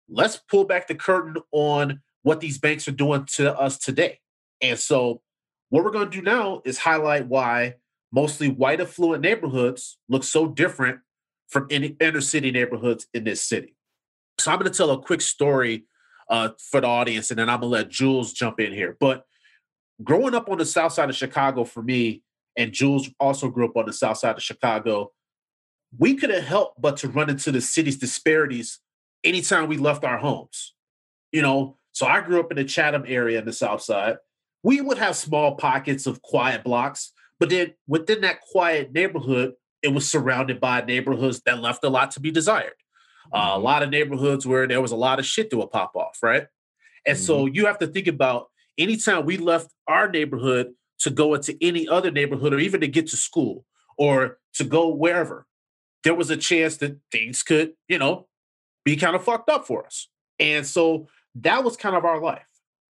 [0.08, 4.20] Let's pull back the curtain on what these banks are doing to us today.
[4.62, 5.22] And so,
[5.70, 7.76] what we're going to do now is highlight why
[8.12, 11.00] mostly white affluent neighborhoods look so different
[11.48, 13.76] from any inner city neighborhoods in this city.
[14.40, 15.86] So, I'm going to tell a quick story
[16.30, 18.98] uh, for the audience, and then I'm going to let Jules jump in here.
[19.00, 19.26] But
[20.04, 22.24] growing up on the south side of Chicago for me,
[22.58, 25.12] and Jules also grew up on the south side of Chicago,
[25.98, 28.80] we couldn't help but to run into the city's disparities
[29.24, 30.76] anytime we left our homes.
[31.32, 34.18] You know, so I grew up in the Chatham area in the South Side.
[34.64, 39.90] We would have small pockets of quiet blocks, but then within that quiet neighborhood, it
[39.90, 42.74] was surrounded by neighborhoods that left a lot to be desired.
[43.34, 43.64] Uh, a mm-hmm.
[43.64, 46.48] lot of neighborhoods where there was a lot of shit that would pop off, right?
[47.06, 47.26] And mm-hmm.
[47.26, 48.48] so you have to think about
[48.78, 53.08] anytime we left our neighborhood to go into any other neighborhood or even to get
[53.08, 53.66] to school
[53.98, 55.46] or to go wherever,
[56.04, 58.28] there was a chance that things could, you know,
[58.86, 60.08] be kind of fucked up for us.
[60.40, 62.48] And so that was kind of our life.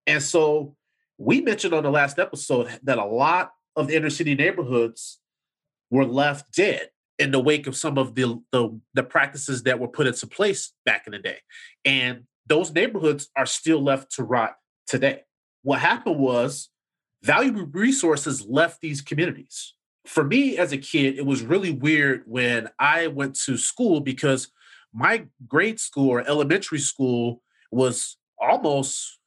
[0.07, 0.77] And so
[1.17, 5.19] we mentioned on the last episode that a lot of the inner city neighborhoods
[5.91, 9.89] were left dead in the wake of some of the, the, the practices that were
[9.89, 11.39] put into place back in the day.
[11.85, 15.23] And those neighborhoods are still left to rot today.
[15.63, 16.71] What happened was
[17.23, 19.75] valuable resources left these communities.
[20.07, 24.49] For me as a kid, it was really weird when I went to school because
[24.93, 29.19] my grade school or elementary school was almost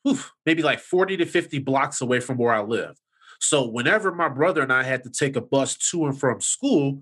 [0.46, 3.00] maybe like 40 to 50 blocks away from where I lived.
[3.40, 7.02] So whenever my brother and I had to take a bus to and from school,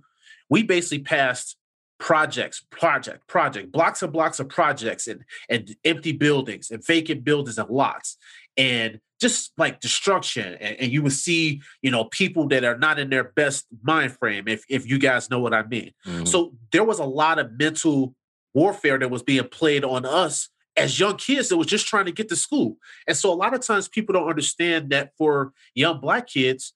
[0.49, 1.57] we basically passed
[1.99, 7.57] projects, project, project, blocks and blocks of projects and, and empty buildings and vacant buildings
[7.57, 8.17] and lots
[8.57, 10.55] and just like destruction.
[10.55, 14.13] And, and you would see, you know, people that are not in their best mind
[14.13, 15.91] frame, if, if you guys know what I mean.
[16.05, 16.25] Mm-hmm.
[16.25, 18.15] So there was a lot of mental
[18.53, 22.11] warfare that was being played on us as young kids that was just trying to
[22.11, 22.77] get to school.
[23.07, 26.73] And so a lot of times people don't understand that for young black kids,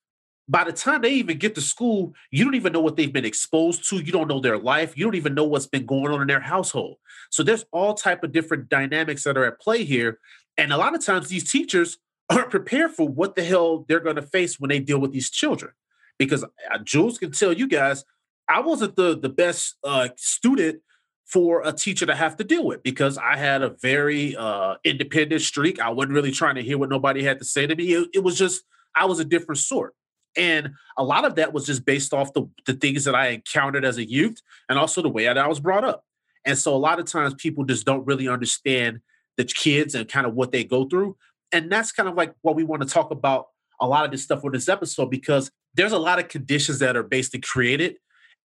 [0.47, 3.23] by the time they even get to school, you don't even know what they've been
[3.23, 3.97] exposed to.
[3.97, 4.97] You don't know their life.
[4.97, 6.97] You don't even know what's been going on in their household.
[7.29, 10.19] So there's all type of different dynamics that are at play here.
[10.57, 11.97] And a lot of times these teachers
[12.29, 15.29] aren't prepared for what the hell they're going to face when they deal with these
[15.29, 15.73] children.
[16.19, 18.05] Because uh, Jules can tell you guys,
[18.47, 20.81] I wasn't the the best uh, student
[21.25, 25.41] for a teacher to have to deal with because I had a very uh, independent
[25.41, 25.79] streak.
[25.79, 27.93] I wasn't really trying to hear what nobody had to say to me.
[27.93, 28.63] It, it, was just,
[28.95, 29.95] I was a different sort.
[30.35, 33.85] And a lot of that was just based off the, the things that I encountered
[33.85, 36.03] as a youth and also the way that I was brought up.
[36.45, 38.99] And so a lot of times people just don't really understand
[39.37, 41.15] the kids and kind of what they go through.
[41.51, 43.47] And that's kind of like what we want to talk about
[43.79, 46.95] a lot of this stuff with this episode because there's a lot of conditions that
[46.95, 47.97] are basically created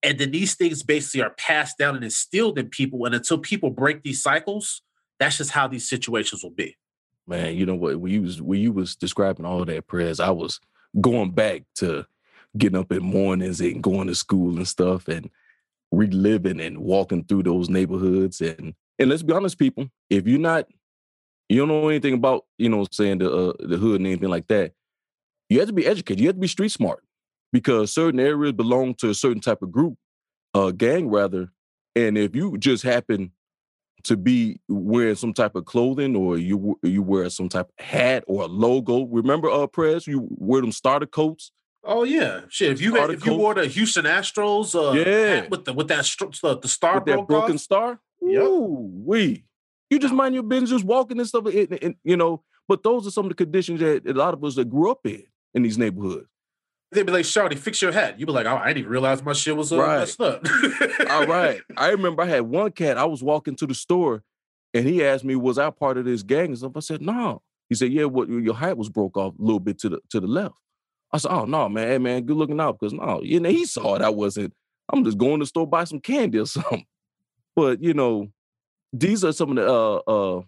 [0.03, 3.05] and then these things basically are passed down and instilled in people.
[3.05, 4.83] And until people break these cycles,
[5.19, 6.77] that's just how these situations will be.
[7.27, 8.01] Man, you know what?
[8.01, 10.61] When you was when you was describing all that prayers, I was
[11.01, 12.07] going back to
[12.57, 15.29] getting up in mornings and going to school and stuff and
[15.91, 18.41] reliving and walking through those neighborhoods.
[18.41, 20.67] And and let's be honest, people, if you're not,
[21.49, 24.49] you don't know anything about, you know, saying the uh, the hood and anything like
[24.49, 24.73] that,
[25.49, 26.21] you have to be educated.
[26.21, 27.03] You have to be street smart
[27.53, 29.97] because certain areas belong to a certain type of group,
[30.55, 31.51] uh, gang rather.
[31.97, 33.33] And if you just happen
[34.05, 38.25] to be wearing some type of clothing or you you wear some type of hat
[38.27, 41.51] or a logo, remember uh press you wear them starter coats.
[41.83, 42.73] Oh yeah, shit.
[42.73, 46.05] If you had, if you wore the Houston Astros, uh, yeah, with the with that
[46.43, 47.61] the, the star with that broken off.
[47.61, 49.45] star, Ooh, we.
[49.91, 52.43] You just mind your business, just walking and stuff, and, and, you know.
[52.67, 55.01] But those are some of the conditions that a lot of us that grew up
[55.07, 55.25] in
[55.55, 56.27] in these neighborhoods.
[56.91, 58.19] They'd be like, Shawty, fix your hat.
[58.19, 59.99] You'd be like, oh, I didn't even realize my shit was uh, right.
[59.99, 60.45] messed up.
[61.11, 61.61] All right.
[61.77, 64.23] I remember I had one cat, I was walking to the store
[64.73, 66.73] and he asked me, was I part of this gang and stuff?
[66.77, 67.43] I said, no.
[67.69, 70.21] He said, yeah, what your hat was broke off a little bit to the to
[70.21, 70.55] the left.
[71.13, 72.79] I said, oh no, man, hey, man, good looking out.
[72.79, 74.03] Because no, you know, he saw it.
[74.03, 74.55] I wasn't,
[74.91, 76.87] I'm just going to the store buy some candy or something.
[77.55, 78.29] But you know,
[78.93, 80.43] these are some of the uh uh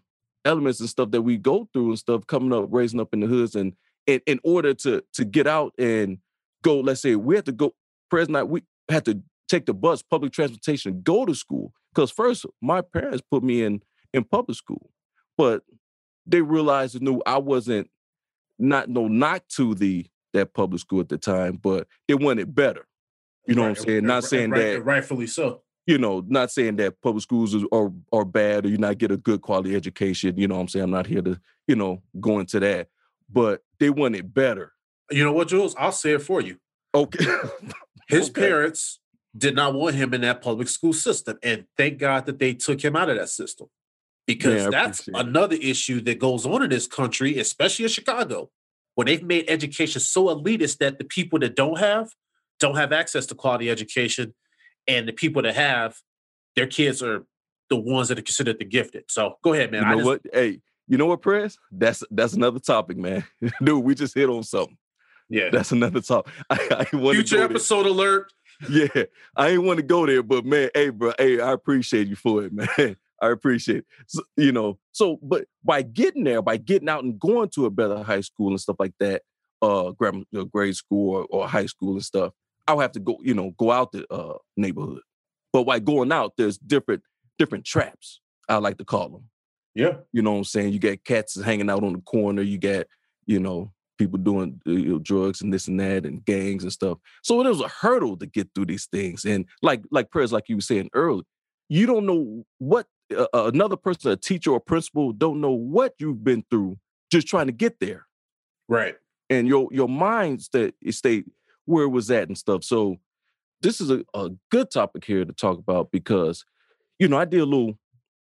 [0.45, 3.26] elements and stuff that we go through and stuff coming up, raising up in the
[3.26, 3.74] hoods and
[4.07, 6.18] in, in order to to get out and
[6.62, 7.74] go, let's say we have to go,
[8.11, 11.72] President, we had to take the bus, public transportation, go to school.
[11.95, 13.82] Because first, my parents put me in
[14.14, 14.91] in public school,
[15.36, 15.62] but
[16.26, 17.91] they realized and knew I wasn't
[18.59, 22.86] not no knock to the that public school at the time, but they wanted better.
[23.47, 24.07] You know Right, what I'm saying?
[24.07, 25.62] Not right, saying right, that rightfully so.
[25.87, 29.16] You know, not saying that public schools are are bad or you not get a
[29.16, 30.37] good quality education.
[30.37, 30.85] You know what I'm saying?
[30.85, 32.89] I'm not here to, you know, go into that.
[33.28, 34.72] But they want it better.
[35.11, 35.74] You know what, Jules?
[35.78, 36.57] I'll say it for you.
[36.95, 37.24] Okay.
[38.09, 38.41] His Okay.
[38.41, 39.01] parents
[39.37, 41.39] did not want him in that public school system.
[41.43, 43.68] And thank God that they took him out of that system.
[44.26, 48.51] Because I that's another issue that goes on in this country, especially in Chicago,
[48.95, 52.11] where they've made education so elitist that the people that don't have
[52.59, 54.35] don't have access to quality education.
[54.87, 55.97] And the people that have,
[56.57, 57.24] their kids are
[57.68, 59.05] the ones that are considered the gifted.
[59.09, 59.83] So go ahead, man.
[59.83, 60.20] you I know just- what?
[60.33, 61.57] Hey, you know what, Prez?
[61.70, 63.24] That's that's another topic, man.
[63.62, 64.76] Dude, we just hit on something.
[65.28, 65.51] Yeah.
[65.53, 66.33] That's another topic.
[66.51, 68.33] I, I Future episode alert.
[68.68, 69.05] Yeah,
[69.35, 72.45] I ain't want to go there, but man, hey, bro, hey, I appreciate you for
[72.45, 72.95] it, man.
[73.22, 73.87] I appreciate it.
[74.07, 77.70] So, you know, so but by getting there, by getting out and going to a
[77.70, 79.22] better high school and stuff like that,
[79.62, 82.35] uh, grammar, you know, grade school or, or high school and stuff,
[82.67, 85.03] I'll have to go, you know, go out the uh neighborhood.
[85.53, 87.03] But while going out, there's different
[87.39, 88.21] different traps.
[88.49, 89.25] I like to call them.
[89.75, 89.99] Yeah.
[90.13, 90.73] You know what I'm saying?
[90.73, 92.43] You got cats hanging out on the corner.
[92.43, 92.87] You got,
[93.27, 96.73] you know, people doing uh, you know, drugs and this and that and gangs and
[96.73, 96.99] stuff.
[97.23, 99.25] So it was a hurdle to get through these things.
[99.25, 101.25] And like like prayers, like you were saying earlier,
[101.69, 102.87] you don't know what
[103.17, 106.77] uh, uh, another person, a teacher or principal, don't know what you've been through
[107.11, 108.07] just trying to get there.
[108.69, 108.97] Right.
[109.29, 111.25] And your your mind stay stay
[111.71, 112.64] where it was at and stuff.
[112.64, 112.97] So
[113.62, 116.45] this is a, a good topic here to talk about because,
[116.99, 117.79] you know, I did a little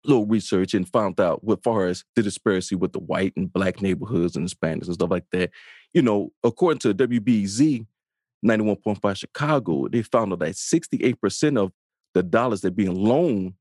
[0.06, 3.82] little research and found out what far as the disparity with the white and black
[3.82, 5.52] neighborhoods and Hispanics and stuff like that.
[5.94, 7.86] You know, according to WBEZ
[8.46, 11.72] 91.5 Chicago, they found out that 68% of
[12.14, 13.54] the dollars that being loaned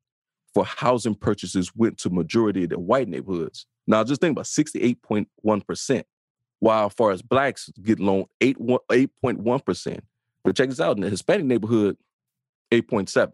[0.55, 3.67] for housing purchases went to majority of the white neighborhoods.
[3.87, 6.05] Now just think about 68.1%.
[6.61, 10.01] While far as blacks get loan 8 8.1%.
[10.45, 11.97] But check this out, in the Hispanic neighborhood,
[12.73, 13.33] 8.7.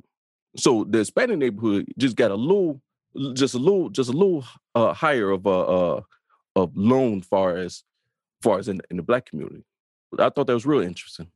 [0.56, 2.80] So the Hispanic neighborhood just got a little,
[3.32, 4.44] just a little, just a little
[4.74, 6.00] uh, higher of a uh,
[6.56, 7.82] of loan far as
[8.42, 9.64] far as in, in the black community.
[10.18, 11.28] I thought that was real interesting.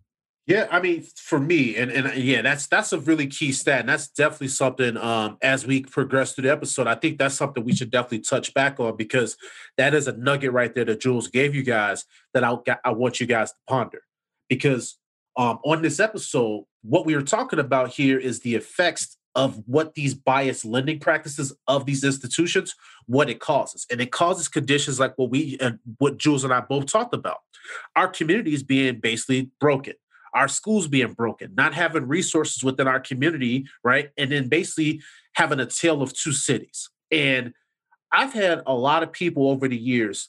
[0.48, 3.88] Yeah, I mean, for me, and and yeah, that's that's a really key stat, and
[3.90, 4.96] that's definitely something.
[4.96, 8.54] Um, as we progress through the episode, I think that's something we should definitely touch
[8.54, 9.36] back on because
[9.76, 13.20] that is a nugget right there that Jules gave you guys that I I want
[13.20, 14.00] you guys to ponder.
[14.48, 14.96] Because
[15.36, 19.96] um, on this episode, what we are talking about here is the effects of what
[19.96, 22.74] these biased lending practices of these institutions,
[23.04, 26.60] what it causes, and it causes conditions like what we and what Jules and I
[26.60, 27.36] both talked about.
[27.94, 29.92] Our communities being basically broken
[30.34, 34.10] our schools being broken, not having resources within our community, right?
[34.16, 35.00] And then basically
[35.34, 36.90] having a tale of two cities.
[37.10, 37.52] And
[38.12, 40.28] I've had a lot of people over the years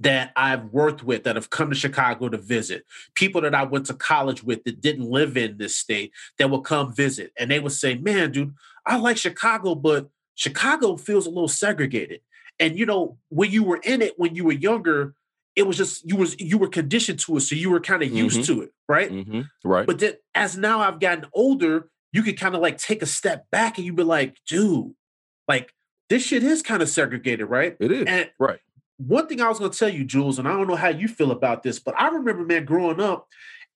[0.00, 3.86] that I've worked with that have come to Chicago to visit, people that I went
[3.86, 7.32] to college with that didn't live in this state that will come visit.
[7.38, 8.54] And they would say, Man, dude,
[8.86, 12.20] I like Chicago, but Chicago feels a little segregated.
[12.60, 15.14] And you know, when you were in it when you were younger,
[15.58, 18.10] it was just you was you were conditioned to it, so you were kind of
[18.12, 18.46] used Mhm.
[18.46, 19.10] to it, right?
[19.10, 19.40] Mm-hmm.
[19.64, 19.86] Right.
[19.86, 23.46] But then as now I've gotten older, you could kind of like take a step
[23.50, 24.94] back and you'd be like, dude,
[25.48, 25.74] like
[26.08, 27.76] this shit is kind of segregated, right?
[27.80, 28.06] it is.
[28.06, 28.60] And right.
[28.98, 31.32] one thing I was gonna tell you, Jules, and I don't know how you feel
[31.32, 33.26] about this, but I remember, man, growing up,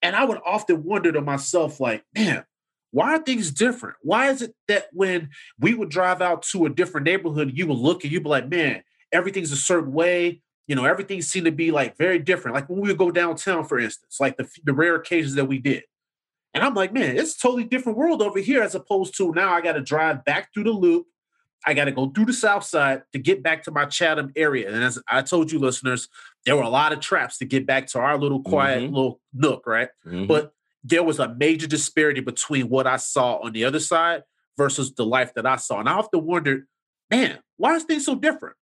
[0.01, 2.45] and I would often wonder to myself, like, man,
[2.93, 3.97] why are things different?
[4.03, 7.78] Why is it that when we would drive out to a different neighborhood, you would
[7.78, 10.41] look and you'd be like, man, everything's a certain way.
[10.68, 12.54] You know, everything seemed to be like very different.
[12.54, 15.58] Like when we would go downtown, for instance, like the, the rare occasions that we
[15.58, 15.82] did.
[16.54, 19.52] And I'm like, man, it's a totally different world over here as opposed to now
[19.52, 21.06] I got to drive back through the loop.
[21.64, 24.68] I got to go through the south side to get back to my Chatham area.
[24.72, 26.08] And as I told you, listeners,
[26.44, 28.92] there were a lot of traps to get back to our little quiet Mhm.
[28.94, 29.88] little nook, right?
[30.06, 30.26] Mhm.
[30.26, 30.52] But
[30.84, 34.24] there was a major disparity between what I saw on the other side
[34.58, 35.78] versus the life that I saw.
[35.80, 36.66] And I often wondered,
[37.10, 38.56] man, why is things so different?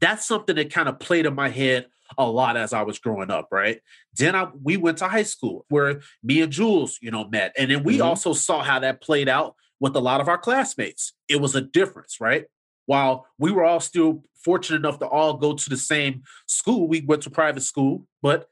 [0.00, 1.86] That's something that kind of played in my head
[2.18, 3.80] a lot as I was growing up, right?
[4.14, 7.52] Then I we went to high school where me and Jules, you know, met.
[7.58, 8.04] And then we Mhm.
[8.04, 11.12] also saw how that played out with a lot of our classmates.
[11.28, 12.46] It was a difference, right?
[12.86, 17.00] While we were all still fortunate enough to all go to the same school, we
[17.00, 18.48] went to private school, but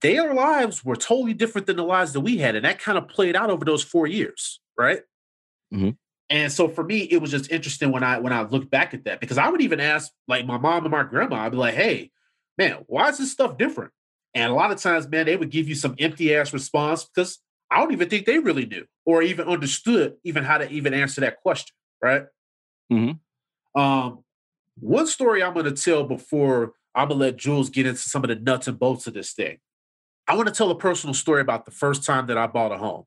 [0.00, 2.56] their lives were totally different than the lives that we had.
[2.56, 5.02] And that kind of played out over those four years, right?
[5.72, 5.98] Mhm.
[6.30, 9.04] And so for me, it was just interesting when I when I looked back at
[9.04, 11.74] that because I would even ask like my mom and my grandma, I'd be like,
[11.74, 12.10] hey,
[12.56, 13.92] man, why is this stuff different?
[14.34, 17.38] And a lot of times, man, they would give you some empty ass response because
[17.70, 21.20] I don't even think they really knew or even understood even how to even answer
[21.20, 22.24] that question, right?
[22.90, 23.18] Mhm.
[23.74, 24.24] Um,
[24.80, 28.24] one story I'm going to tell before I'm going to let Jules get into some
[28.24, 29.58] of the nuts and bolts of this thing.
[30.26, 32.78] I want to tell a personal story about the first time that I bought a
[32.78, 33.04] home.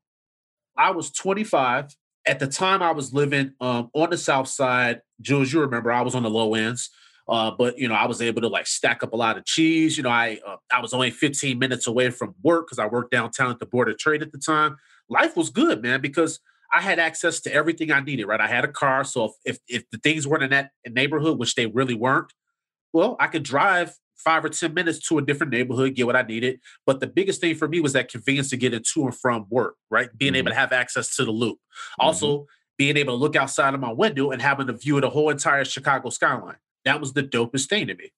[0.78, 1.96] I was 25.
[2.28, 5.02] At the time, I was living um, on the south side.
[5.22, 6.90] Jules, you remember I was on the low ends.
[7.28, 9.98] Uh, but you know, I was able to like stack up a lot of cheese.
[9.98, 13.12] You know, I uh, I was only 15 minutes away from work because I worked
[13.12, 14.78] downtown at the Board of Trade at the time.
[15.10, 16.40] Life was good, man, because
[16.74, 18.26] I had access to everything I needed.
[18.26, 21.38] Right, I had a car, so if if, if the things weren't in that neighborhood,
[21.38, 22.32] which they really weren't,
[22.94, 26.24] well, I could drive five or 10 minutes to a different neighborhood, get what I
[26.24, 26.60] needed.
[26.86, 29.76] But the biggest thing for me was that convenience to get to and from work,
[29.90, 30.10] right?
[30.18, 30.56] Being able mm-hmm.
[30.56, 31.60] to have access to the loop.
[32.00, 32.44] Also, mm-hmm.
[32.78, 35.30] being able to look outside of my window and having a view of the whole
[35.30, 36.58] entire Chicago skyline.
[36.86, 38.12] That was the dopest thing to me.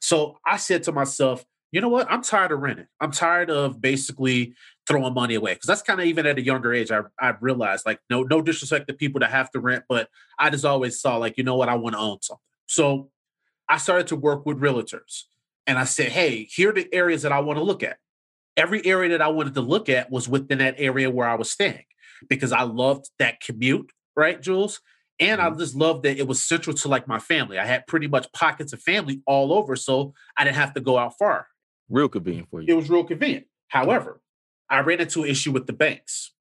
[0.00, 2.06] So I said to myself, you know what?
[2.10, 2.86] I'm tired of renting.
[3.00, 4.54] I'm tired of basically
[4.86, 5.54] throwing money away.
[5.54, 8.42] Cause that's kind of even at a younger age, I, I realized like, no, no
[8.42, 11.56] disrespect to people that have to rent, but I just always saw like, you know
[11.56, 11.70] what?
[11.70, 12.42] I want to own something.
[12.66, 13.10] So
[13.68, 15.24] I started to work with realtors
[15.66, 17.98] and I said, hey, here are the areas that I want to look at.
[18.56, 21.50] Every area that I wanted to look at was within that area where I was
[21.50, 21.84] staying
[22.28, 24.80] because I loved that commute, right, Jules?
[25.18, 25.58] And I mm-hmm.
[25.58, 27.58] just loved that it was central to like my family.
[27.58, 30.98] I had pretty much pockets of family all over, so I didn't have to go
[30.98, 31.46] out far.
[31.88, 32.66] Real convenient for you.
[32.68, 33.46] It was real convenient.
[33.68, 34.20] However,
[34.68, 36.32] I ran into an issue with the banks.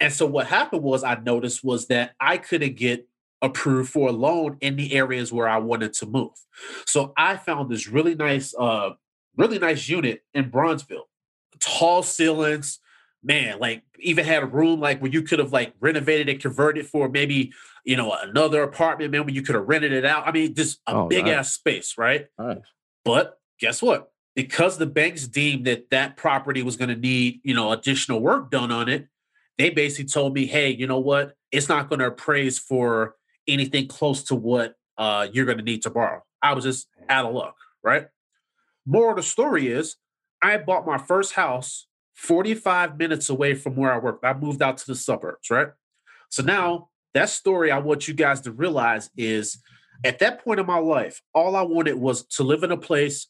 [0.00, 3.08] And so what happened was I noticed was that I couldn't get
[3.42, 6.32] approved for a loan in the areas where I wanted to move.
[6.86, 8.90] So I found this really nice, uh,
[9.36, 11.04] really nice unit in Bronzeville.
[11.60, 12.80] Tall ceilings,
[13.22, 16.86] man, like even had a room like where you could have like renovated and converted
[16.86, 17.52] for maybe,
[17.84, 20.26] you know, another apartment, man, where you could have rented it out.
[20.26, 21.34] I mean, just a Oh, big nice.
[21.34, 22.26] ass space, right?
[22.38, 22.58] Nice.
[23.04, 24.10] But guess what?
[24.34, 28.50] Because the banks deemed that that property was going to need, you know, additional work
[28.50, 29.06] done on it,
[29.58, 31.36] they basically told me, "Hey, you know what?
[31.52, 33.14] It's not going to appraise for
[33.46, 37.26] anything close to what uh, you're going to need to borrow." I was just out
[37.26, 38.06] of luck, right?
[38.86, 39.96] Moral of the story is,
[40.42, 44.24] I bought my first house 45 minutes away from where I worked.
[44.24, 45.68] I moved out to the suburbs, right?
[46.28, 49.58] So now that story, I want you guys to realize is
[50.04, 53.28] at that point in my life, all I wanted was to live in a place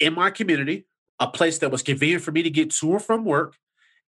[0.00, 0.86] in my community,
[1.20, 3.56] a place that was convenient for me to get to or from work,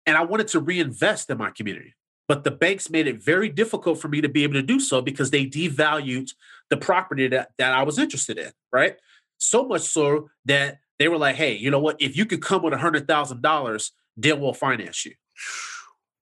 [0.06, 1.94] and I wanted to reinvest in my community.
[2.28, 5.00] But the banks made it very difficult for me to be able to do so
[5.00, 6.30] because they devalued
[6.70, 8.96] the property that, that I was interested in, right?
[9.38, 11.96] So much so that they were like, hey, you know what?
[12.00, 15.14] If you could come with $100,000, then we'll finance you.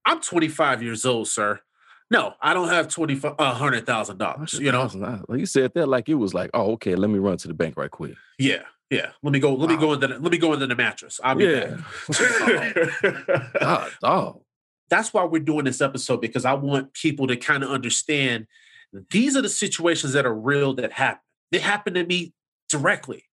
[0.04, 1.61] I'm 25 years old, sir.
[2.09, 4.52] No, I don't have twenty a hundred thousand dollars.
[4.52, 5.24] You know, $100,000.
[5.28, 7.54] Like you said that like it was like, oh, okay, let me run to the
[7.54, 8.14] bank right quick.
[8.38, 9.11] yeah, yeah.
[9.24, 9.54] Let me go.
[9.57, 10.07] Let me go into.
[10.07, 11.18] The, let me go into the mattress.
[11.24, 11.78] I'll be Yeah.
[12.07, 13.52] back.
[13.61, 14.40] God, dog.
[14.89, 18.47] That's why we're doing this episode because I want people to kind of understand
[19.11, 21.20] these are the situations that are real that happen.
[21.51, 22.32] They happen to me
[22.68, 23.24] directly,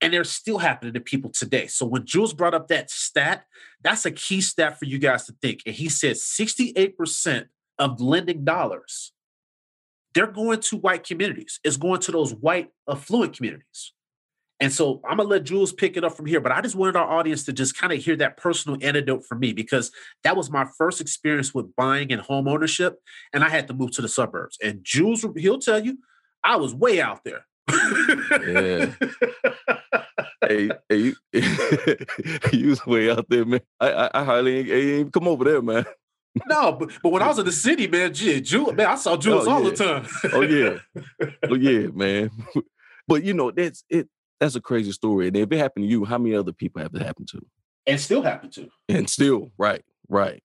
[0.00, 1.66] and they're still happening to people today.
[1.66, 3.46] So when Jules brought up that stat,
[3.82, 5.60] that's a key stat for you guys to think.
[5.66, 7.46] And he said 68%
[7.78, 9.12] of lending dollars,
[10.14, 11.60] they're going to white communities.
[11.62, 13.92] It's going to those white affluent communities.
[14.58, 16.96] And so I'm gonna let Jules pick it up from here, but I just wanted
[16.96, 19.92] our audience to just kind of hear that personal anecdote from me because
[20.24, 22.98] that was my first experience with buying and home ownership,
[23.34, 24.56] and I had to move to the suburbs.
[24.62, 25.98] And Jules, he'll tell you,
[26.42, 27.44] I was way out there.
[27.68, 28.92] Yeah.
[30.48, 31.16] hey, hey, you,
[32.52, 33.60] you was way out there, man.
[33.80, 35.84] I, I, I hardly ain't, ain't even come over there, man.
[36.48, 39.16] no, but, but when I was in the city, man, gee, Jules, man, I saw
[39.16, 40.06] Jules Oh, all the time.
[40.32, 40.78] Oh yeah,
[41.50, 42.30] oh yeah, man.
[43.08, 44.08] But you know, that's it.
[44.40, 45.28] That's a crazy story.
[45.28, 47.40] And if it happened to you, how many other people have it happened to?
[47.86, 48.68] and still happen to.
[48.88, 50.42] And still, right, right.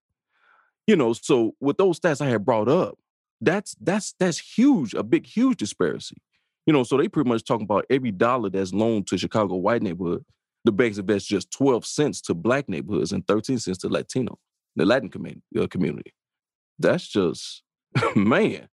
[0.88, 2.98] You know, so with those stats I had brought up,
[3.40, 6.22] that's that's that's huge, a big, huge disparity.
[6.66, 9.82] You know, so they pretty much talking about every dollar that's loaned to Chicago white
[9.82, 10.24] neighborhood,
[10.64, 14.38] the banks invest just 12 cents to black neighborhoods and 13 cents to Latino,
[14.76, 15.42] the Latin community.
[15.60, 16.14] Uh, community.
[16.78, 17.64] That's just
[18.16, 18.68] man.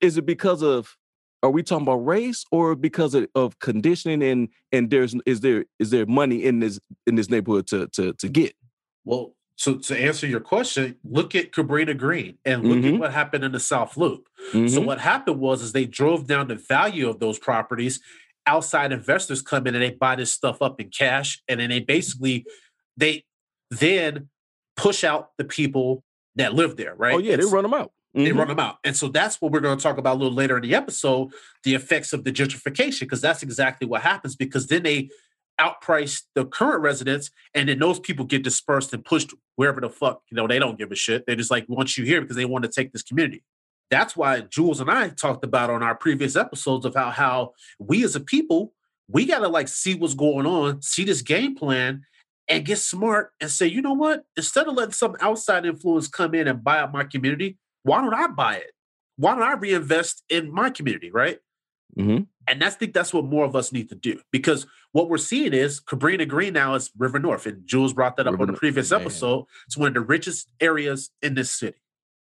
[0.00, 0.96] Is it because of
[1.44, 5.66] are we talking about race or because of, of conditioning and and there's is there
[5.78, 8.54] is there money in this in this neighborhood to to to get?
[9.04, 12.98] Well, so to answer your question, look at Cabrini Green and look at Mhm.
[12.98, 14.26] what happened in the South Loop.
[14.52, 14.84] So Mhm.
[14.86, 18.00] what happened was is they drove down the value of those properties.
[18.46, 21.80] Outside investors come in and they buy this stuff up in cash, and then they
[21.80, 22.46] basically
[22.96, 23.24] they
[23.70, 24.28] then
[24.76, 26.04] push out the people
[26.36, 27.14] that live there, right?
[27.14, 27.92] oh yeah, they run them out.
[28.14, 28.38] They Mhm.
[28.38, 28.78] run them out.
[28.84, 31.32] And so that's what we're going to talk about a little later in the episode
[31.64, 34.36] the effects of the gentrification, because that's exactly what happens.
[34.36, 35.10] Because then they
[35.60, 40.22] outprice the current residents, and then those people get dispersed and pushed wherever the fuck
[40.30, 41.26] you know they don't give a shit.
[41.26, 43.42] They just like want you here because they want to take this community.
[43.90, 48.04] That's why Jules and I talked about on our previous episodes of how how we
[48.04, 48.72] as a people
[49.08, 52.04] we gotta like see what's going on, see this game plan,
[52.48, 54.24] and get smart and say, you know what?
[54.36, 58.12] Instead of letting some outside influence come in and buy out my community, why don't
[58.14, 58.72] I buy it?
[59.16, 61.38] Why don't I reinvest in my community, right?
[61.96, 62.26] Mhm.
[62.48, 65.52] And that's think that's what more of us need to do because what we're seeing
[65.54, 68.52] is Cabrini Green now is River North, and Jules brought that up River on the
[68.52, 69.00] North, previous man.
[69.02, 69.44] episode.
[69.66, 71.78] It's one of the richest areas in this city.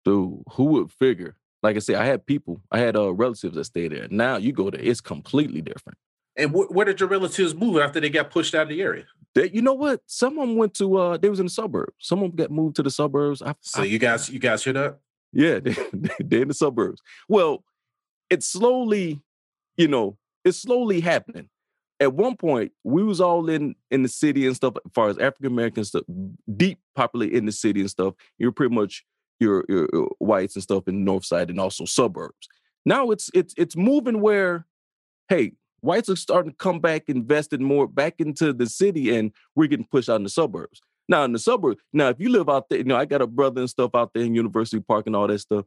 [0.05, 1.36] Dude, who would figure?
[1.62, 4.07] Like I said, I had people, I had uh, relatives that stayed there.
[4.10, 5.97] Now you go there, it's completely different.
[6.36, 9.05] And wh- where did your relatives move after they got pushed out of the area?
[9.36, 10.01] They, you know what?
[10.05, 11.93] Some of them went to uh they was in the suburbs.
[11.99, 13.41] Some of them got moved to the suburbs.
[13.41, 14.99] I, So I- you guys, you guys hear that?
[15.32, 15.75] Yeah, they,
[16.19, 17.01] they're in the suburbs.
[17.27, 17.63] Well,
[18.30, 19.21] it's slowly,
[19.77, 21.49] you know, it's slowly happening.
[21.99, 25.17] At one point, we was all in in the city and stuff, as far as
[25.17, 25.93] African Americans
[26.55, 28.13] deep populated in the city and stuff.
[28.38, 29.03] You're pretty much
[29.39, 32.47] your, your your whites and stuff in the north side and also suburbs.
[32.86, 34.65] Now it's it's it's moving where,
[35.27, 39.67] hey, whites are starting to come back, invested more back into the city, and we're
[39.67, 40.82] getting pushed out in the suburbs.
[41.10, 43.28] Now in the suburbs, now if you live out there, you know, I got a
[43.28, 45.66] brother and stuff out there in University Park and all that stuff.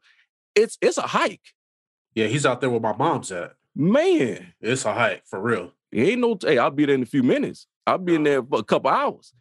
[0.55, 1.53] It's it's a hike,
[2.14, 3.55] Yeah, he's out there where my mom's at.
[3.74, 4.55] man.
[4.61, 5.72] It's a hike for real.
[5.90, 6.38] It ain't no.
[6.40, 7.66] Hey, I'll be there in a few minutes.
[7.86, 9.34] I'll be in there for a couple hours.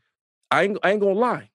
[0.50, 1.50] I ain't, I ain't gonna lie.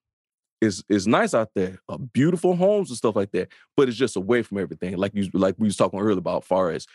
[0.61, 3.49] It's it's nice out there, uh, beautiful homes and stuff like that.
[3.75, 6.71] But it's just away from everything, like you like we was talking earlier about, far
[6.71, 6.87] as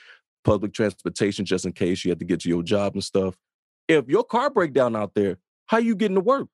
[0.45, 3.37] public transportation, just in case you have to get to your job and stuff.
[3.89, 5.37] If your car break down out there,
[5.67, 6.49] how you getting to work?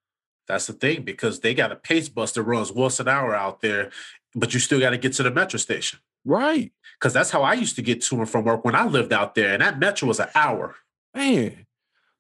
[0.48, 3.60] That's the thing because they got a pace bus that runs once an hour out
[3.60, 3.90] there,
[4.34, 5.98] but you still got to get to the Metra station.
[6.24, 9.12] Right, Because that's how I used to get to and from work when I lived
[9.12, 10.74] out there, and that Metra was an hour.
[11.14, 11.66] man.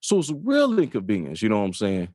[0.00, 1.42] So it's a real inconvenience.
[1.42, 2.08] You know what I'm saying?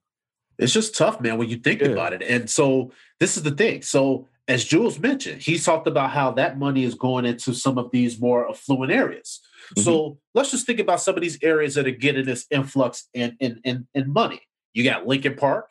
[0.58, 1.90] It's just tough, man, when you think Yeah.
[1.90, 2.22] about it.
[2.22, 3.82] And so this is the thing.
[3.82, 7.92] So as Jules mentioned, he talked about how that money is going into some of
[7.92, 9.42] these more affluent areas.
[9.78, 10.18] So mm-hmm.
[10.34, 13.60] let's just think about some of these areas that are getting this influx in in
[13.64, 14.42] in, in money.
[14.74, 15.70] You got Lincoln Park,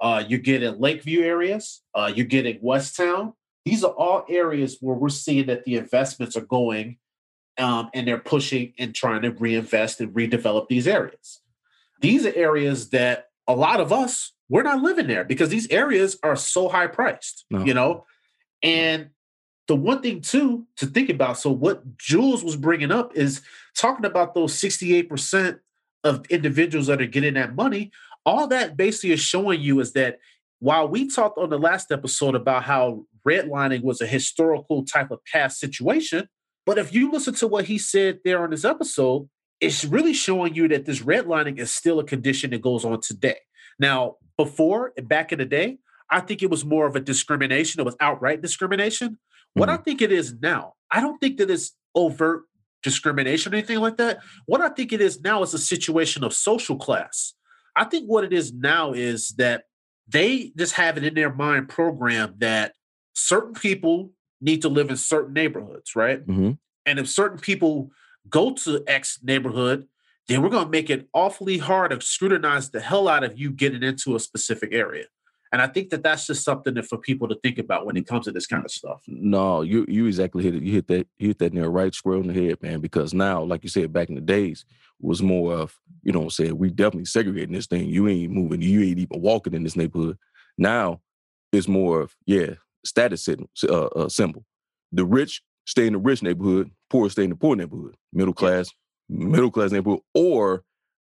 [0.00, 3.34] uh, you get in Lakeview areas, uh, you're getting Westtown.
[3.64, 6.98] These are all areas where we're seeing that the investments are going
[7.58, 11.40] um, and they're pushing and trying to reinvest and redevelop these areas.
[12.00, 16.18] These are areas that a lot of us we're not living there because these areas
[16.22, 17.64] are so high priced, No.
[17.64, 18.06] you know.
[18.62, 19.10] And
[19.66, 21.38] the one thing too to think about.
[21.38, 23.42] So what Jules was bringing up is
[23.76, 25.58] talking about those sixty-eight percent
[26.04, 27.90] of individuals that are getting that money.
[28.26, 30.18] All that basically is showing you is that
[30.60, 35.20] while we talked on the last episode about how redlining was a historical type of
[35.32, 36.28] past situation,
[36.66, 39.28] but if you listen to what he said there on this episode,
[39.60, 43.38] it's really showing you that this redlining is still a condition that goes on today.
[43.78, 45.78] Now, before back in the day,
[46.10, 47.80] I think it was more of a discrimination.
[47.80, 49.18] It was outright discrimination.
[49.54, 49.82] What I mm-hmm.
[49.82, 52.42] think it is now, I don't think that it's overt
[52.82, 54.18] discrimination or anything like that.
[54.46, 57.34] What I think it is now is a situation of social class.
[57.78, 59.64] I think what it is now is that
[60.08, 62.74] they just have it in their mind program that
[63.14, 64.10] certain people
[64.40, 66.20] need to live in certain neighborhoods, right?
[66.20, 66.52] hmm
[66.86, 67.90] And if certain people
[68.28, 69.86] go to X neighborhood,
[70.26, 73.50] then we're going to make it awfully hard to scrutinize the hell out of you
[73.50, 75.06] getting into a specific area.
[75.50, 78.06] And I think that that's just something that for people to think about when it
[78.06, 79.02] comes to this kind of stuff.
[79.06, 80.62] No, you you exactly hit it.
[80.62, 82.80] You hit that you hit that near right square on the head, man.
[82.80, 84.64] Because now, like you said, back in the days,
[85.00, 87.88] was more of you know, what I'm saying we definitely segregating this thing.
[87.88, 88.62] You ain't moving.
[88.62, 90.18] You ain't even walking in this neighborhood.
[90.56, 91.00] Now,
[91.52, 94.44] it's more of yeah, status sym- uh, uh, symbol.
[94.92, 97.96] The rich stay in the rich neighborhood, poor stay in the poor neighborhood.
[98.12, 98.68] Middle class,
[99.08, 100.64] middle class neighborhood, or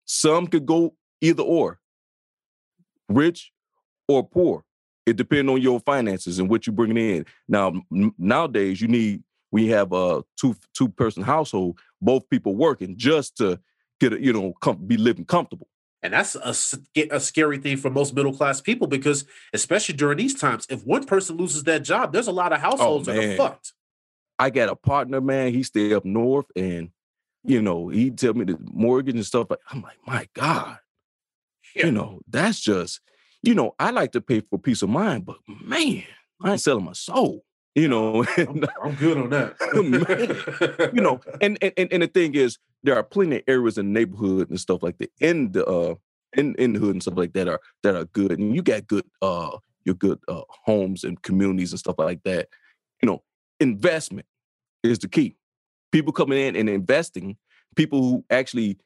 [0.04, 1.78] some could go either or.
[3.08, 3.52] Rich
[4.10, 4.64] or poor.
[5.06, 7.26] It depends on your finances and what you're bringing in.
[7.48, 12.96] Now n- nowadays, you need we have a two two person household, both people working
[12.96, 13.60] just to
[14.00, 15.68] get a, you know com- be living comfortable.
[16.02, 16.54] And that's a,
[17.10, 21.04] a scary thing for most middle class people because, especially during these times, if one
[21.04, 23.74] person loses that job, there's a lot of oh, households that are fucked.
[24.38, 25.52] I got a partner, man.
[25.52, 26.90] He stay up north, and
[27.44, 29.50] you know he tell me the mortgage and stuff.
[29.50, 30.78] Like I'm like, my God,
[31.74, 31.86] Yeah.
[31.86, 33.00] you know that's just
[33.42, 36.04] you know I like to pay for peace of mind, but man,
[36.42, 37.44] I ain't selling my soul.
[37.74, 40.90] You know, I'm, I'm good on that.
[40.94, 43.92] you know, and, and and and the thing is, there are plenty of areas in
[43.92, 45.94] the neighborhood and stuff like that in the uh
[46.36, 48.86] in in the hood and stuff like that are that are good, and you got
[48.86, 52.48] good uh your good uh homes and communities and stuff like that.
[53.02, 53.22] You know,
[53.60, 54.26] investment
[54.82, 55.36] is the key.
[55.92, 57.36] People coming in and investing,
[57.76, 58.78] people who actually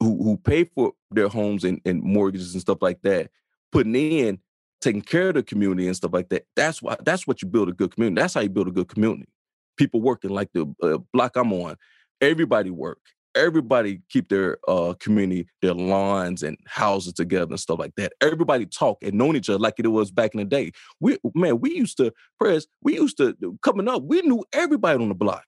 [0.00, 3.30] who who pay for their homes and, and mortgages and stuff like that,
[3.74, 4.38] putting in,
[4.80, 6.44] taking care of the community and stuff like that.
[6.56, 8.20] That's why that's what you build a good community.
[8.20, 9.28] That's how you build a good community.
[9.76, 11.76] People working like the uh, block I'm on,
[12.20, 12.98] everybody work.
[13.36, 18.12] Everybody keep their uh, community, their lawns and houses together and stuff like that.
[18.20, 20.70] Everybody talk and know each other like it was back in the day.
[21.00, 22.66] We man, we used to press.
[22.80, 24.04] We used to coming up.
[24.04, 25.42] We knew everybody on the block.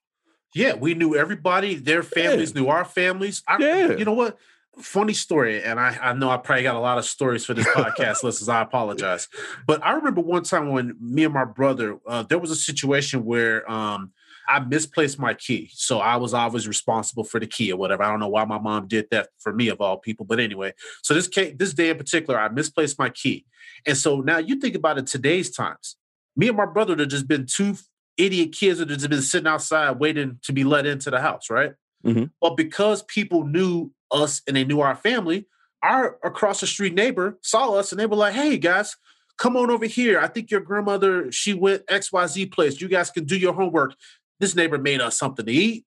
[0.53, 1.75] Yeah, we knew everybody.
[1.75, 2.61] Their families Yeah.
[2.61, 3.41] knew our families.
[3.47, 3.95] I, Yeah.
[3.95, 4.37] You know what?
[4.79, 7.67] Funny story, and I, I know I probably got a lot of stories for this
[7.67, 8.47] podcast listeners.
[8.47, 9.27] I apologize,
[9.65, 13.25] but I remember one time when me and my brother, uh, there was a situation
[13.25, 14.11] where um,
[14.47, 18.03] I misplaced my key, so I was always responsible for the key or whatever.
[18.03, 20.73] I don't know why my mom did that for me of all people, but anyway.
[21.01, 23.45] So this case, this day in particular, I misplaced my key,
[23.85, 25.07] and so now you think about it.
[25.07, 25.95] Today's times,
[26.35, 27.75] me and my brother have just been two
[28.15, 31.49] idiot kids that have just been sitting outside waiting to be let into the house,
[31.49, 31.73] right?
[32.05, 32.31] Mhm.
[32.41, 35.47] But because people knew us and they knew our family,
[35.83, 38.95] our across the street neighbor saw us and they were like, "Hey guys,
[39.37, 40.19] come on over here.
[40.19, 42.81] I think your grandmother she went X Y Z place.
[42.81, 43.95] You guys can do your homework."
[44.39, 45.85] This neighbor made us something to eat.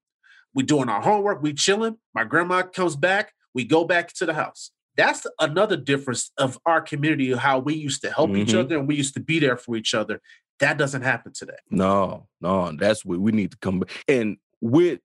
[0.55, 1.43] We doing our homework.
[1.43, 1.97] We chilling.
[2.15, 3.33] My grandma comes back.
[3.55, 4.73] We go back to the house.
[4.97, 8.59] That's another difference of our community, how we used to help each Mhm.
[8.59, 10.21] other and we used to be there for each other.
[10.59, 11.57] That doesn't happen today.
[11.71, 13.91] No, no, that's what we need to come back.
[14.09, 15.01] And with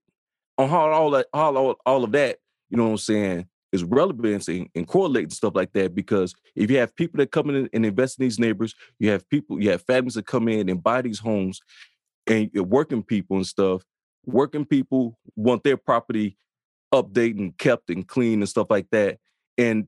[0.57, 2.39] on all that all, all all of that,
[2.75, 5.95] you know what I'm saying, is relevance and, and correlate and stuff like that.
[5.95, 9.27] Because if you have people that come in and invest in these neighbors, you have
[9.29, 11.61] people, you have families that come in and buy these homes,
[12.27, 13.83] and working people and stuff.
[14.25, 16.37] Working people want their property
[16.93, 19.19] updated and kept and clean and stuff like that.
[19.57, 19.87] And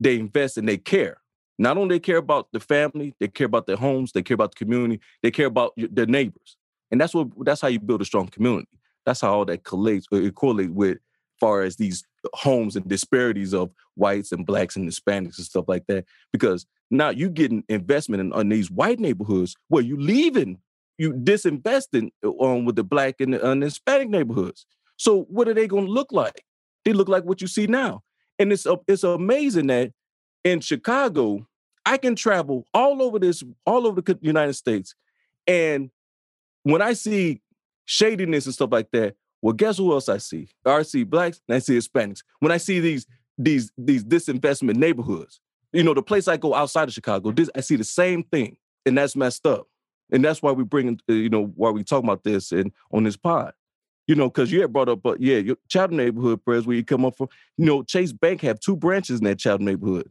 [0.00, 1.18] they invest and they care.
[1.58, 4.52] Not only they care about the family, they care about their homes, they care about
[4.52, 6.56] the community, they care about their neighbors,
[6.90, 8.68] and that's what that's how you build a strong community.
[9.04, 10.98] That's how all that collates or it correlate with
[11.42, 15.84] far as these homes and disparities of whites and blacks and Hispanics and stuff like
[15.88, 16.04] that.
[16.32, 20.58] Because now you getting investment in, on these white neighborhoods where you leaving,
[20.98, 24.66] you disinvesting on with the black and the, and Hispanic neighborhoods.
[24.96, 26.44] So what are they going to look like?
[26.84, 28.02] They look like what you see now,
[28.38, 29.92] and it's a- it's amazing that
[30.44, 31.46] in Chicago,
[31.84, 34.94] I can travel all over this, all over the United States.
[35.46, 35.90] And
[36.62, 37.40] when I see
[37.84, 40.48] shadiness and stuff like that, well, guess who else I see?
[40.64, 42.22] I see blacks and I see Hispanics.
[42.38, 45.40] When I see these these these disinvestment neighborhoods,
[45.72, 48.56] you know, the place I go outside of Chicago, this I see the same thing,
[48.86, 49.66] and that's messed up.
[50.10, 53.04] And that's why we bring, uh, you know, why we talk about this and on
[53.04, 53.52] this pod.
[54.06, 56.84] You know, because you had brought up, but yeah, your Chatham neighborhood, prayers where you
[56.84, 57.28] come up from.
[57.56, 60.10] You know, Chase Bank have two branches in that Chatham neighborhood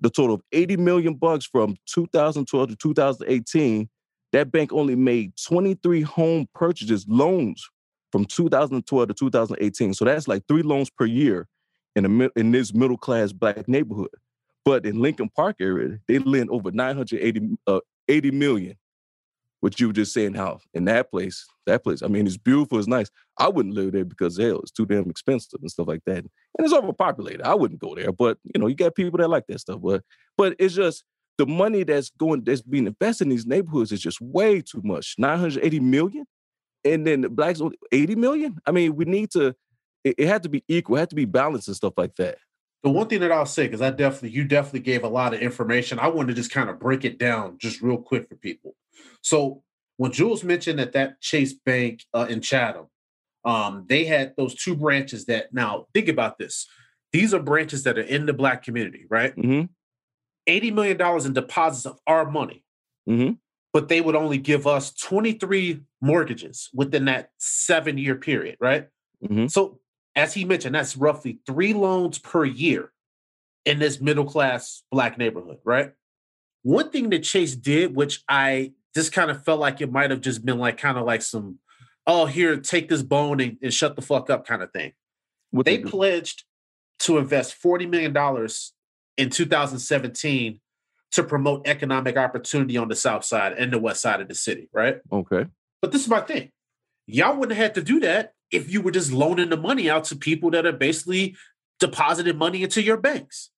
[0.00, 3.88] the total of 80 million bucks from 2012 to 2018
[4.32, 7.68] that bank only made 23 home purchases loans
[8.14, 11.48] from 2012 to 2018 so that's like three loans per year
[11.96, 14.14] in a in this middle class black neighborhood.
[14.64, 18.76] But in lincoln park area they lend over 980 uh, 80 million.
[19.58, 22.78] What you were just saying how in that place that place i mean it's beautiful
[22.78, 23.10] it's nice.
[23.36, 26.18] I wouldn't live there because hell it's too damn expensive and stuff like that.
[26.18, 27.42] And it's overpopulated.
[27.42, 30.04] I wouldn't go there but you know you got people that like that stuff but
[30.36, 31.02] but it's just
[31.36, 35.16] the money that's going that's being invested in these neighborhoods is just way too much.
[35.18, 36.26] 980 million
[36.84, 39.54] and then the blacks only 80 million i mean we need to
[40.04, 42.38] it, it had to be equal it had to be balanced and stuff like that
[42.82, 45.40] The one thing that I'll say, because I definitely, you definitely gave a lot of
[45.40, 45.98] information.
[45.98, 48.76] I wanted to just kind of break it down just real quick for people.
[49.22, 49.62] So
[49.96, 52.88] when Jules mentioned that that Chase Bank uh, in Chatham,
[53.42, 56.66] um, they had those two branches that now think about this.
[57.10, 59.34] These are branches that are in the black community, right?
[59.34, 59.64] mm-hmm
[60.46, 62.64] $80 million in deposits of our money,
[63.08, 63.32] mm-hmm
[63.74, 68.88] but they would only give us 23 mortgages within that seven year period, right?
[69.22, 69.80] mm-hmm So,
[70.16, 72.92] as he mentioned, that's roughly three loans per year
[73.64, 75.92] in this middle class black neighborhood, right?
[76.62, 80.20] One thing that Chase did, which I just kind of felt like it might have
[80.20, 81.58] just been like kind of like some,
[82.06, 84.92] oh, here, take this bone and, and shut the fuck up kind of thing.
[85.50, 85.88] what They do.
[85.88, 86.44] pledged
[87.00, 88.16] to invest $40 million
[89.16, 90.60] in 2017
[91.14, 94.68] to promote economic opportunity on the south side and the west side of the city,
[94.72, 94.98] right?
[95.12, 95.46] okay
[95.80, 96.50] But this is my thing.
[97.06, 100.04] Y'all wouldn't have had to do that if you were just loaning the money out
[100.04, 101.36] to people that are basically
[101.80, 103.50] deposited money into your banks.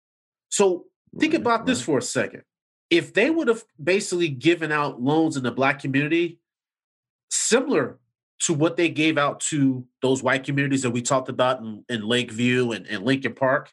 [0.51, 0.87] So
[1.19, 2.43] think Right, about this for a second.
[2.91, 6.39] If they would have basically given out loans in the black community,
[7.31, 7.99] similar
[8.41, 12.07] to what they gave out to those white communities that we talked about in, in
[12.07, 13.73] Lakeview and, and Lincoln Park,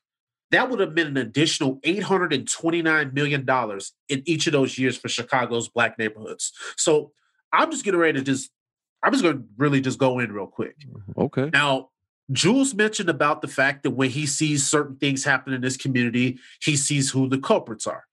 [0.53, 3.47] that would have been an additional $829 million
[4.09, 6.51] in each of those years for Chicago's black neighborhoods.
[6.77, 7.11] So
[7.51, 8.49] I'm just getting ready to just,
[9.03, 10.75] I'm just going to really just go in real quick.
[10.79, 11.21] Mm-hmm.
[11.21, 11.89] okay Now,
[12.31, 16.39] Jules mentioned about the fact that when he sees certain things happen in this community,
[16.61, 18.05] he sees who the culprits are.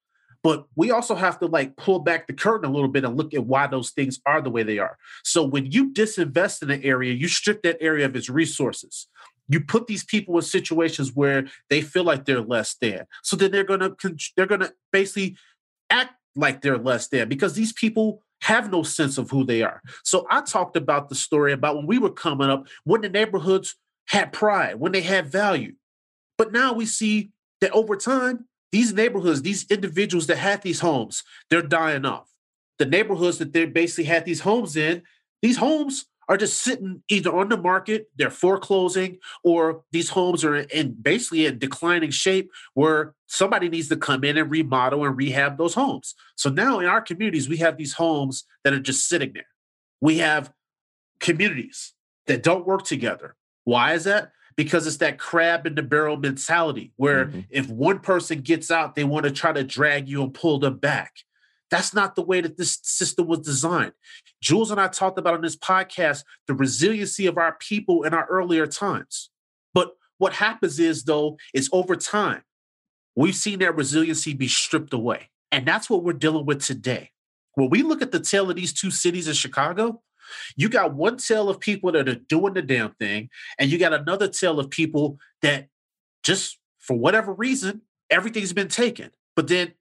[0.43, 3.35] But we also have to like pull back the curtain a little bit and look
[3.35, 4.97] at why those things are the way they are.
[5.23, 9.07] So when you disinvest in an area, you strip that area of its resources.
[9.51, 13.07] You put these people in situations where they feel like they're less than.
[13.23, 13.91] So then they're gonna
[14.37, 15.37] they're gonna basically
[15.91, 19.83] act like they're less than because these people have no sense of who they are.
[20.05, 23.77] So I talked about the story about when we were coming up, when the neighborhoods
[24.07, 25.75] had pride, when they had value.
[26.39, 31.23] But now we see that over time, these neighborhoods, these individuals that had these homes,
[31.51, 32.29] they're dying off.
[32.79, 35.03] The neighborhoods that they basically had these homes in,
[35.43, 40.59] these homes are just sitting either on the market, they're foreclosing, or these homes are
[40.59, 45.59] in basically in declining shape where somebody needs to come in and remodel and rehab
[45.59, 46.15] those homes.
[46.37, 49.49] So now in our communities, we have these homes that are just sitting there.
[50.01, 50.53] We have
[51.19, 51.95] communities
[52.29, 53.35] that don't work together.
[53.65, 54.31] Why is that?
[54.57, 57.41] Because it's that crab in the barrel mentality where mm-hmm.
[57.51, 60.79] if one person gets out, they want to try to drag you and pull them
[60.79, 61.13] back.
[61.71, 63.93] That's not the way that this system was designed.
[64.43, 68.27] Jules and I talked about on this podcast the resiliency of our people in our
[68.27, 69.31] earlier times.
[69.73, 72.43] But what happens is, though, is over time,
[73.15, 75.31] we've seen that resiliency be stripped away.
[75.53, 77.11] And that's what we're dealing with today.
[77.55, 80.03] When we look at the tale of these two cities in Chicago,
[80.57, 83.93] you got one tale of people that are doing the damn thing, and you got
[83.93, 85.69] another tale of people that
[86.23, 89.11] just for whatever reason, everything's been taken.
[89.37, 89.73] But then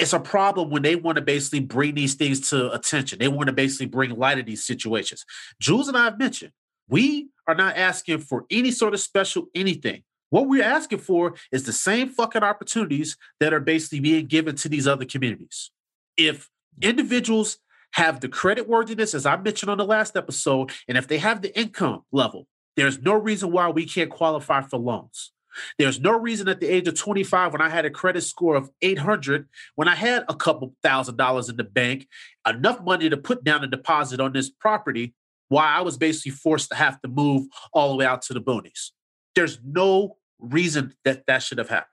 [0.00, 3.18] it's a problem when they want to basically bring these things to attention.
[3.18, 5.24] They want to basically bring light to these situations.
[5.60, 6.52] Jules and I have mentioned
[6.88, 10.02] we are not asking for any sort of special anything.
[10.30, 14.68] What we're asking for is the same fucking opportunities that are basically being given to
[14.68, 15.70] these other communities.
[16.16, 16.48] If
[16.80, 17.58] individuals
[17.92, 21.42] have the credit worthiness, as I mentioned on the last episode, and if they have
[21.42, 22.46] the income level,
[22.76, 25.32] there's no reason why we can't qualify for loans.
[25.78, 28.70] There's no reason at the age of 25, when I had a credit score of
[28.82, 32.06] 800, when I had a couple thousand dollars in the bank,
[32.46, 35.14] enough money to put down a deposit on this property,
[35.48, 38.40] why I was basically forced to have to move all the way out to the
[38.40, 38.90] boonies.
[39.34, 41.88] There's no reason that that should have happened.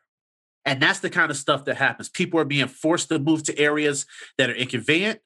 [0.66, 2.10] And that's the kind of stuff that happens.
[2.10, 4.06] People are being forced to move to areas
[4.38, 5.20] that are inconvenient,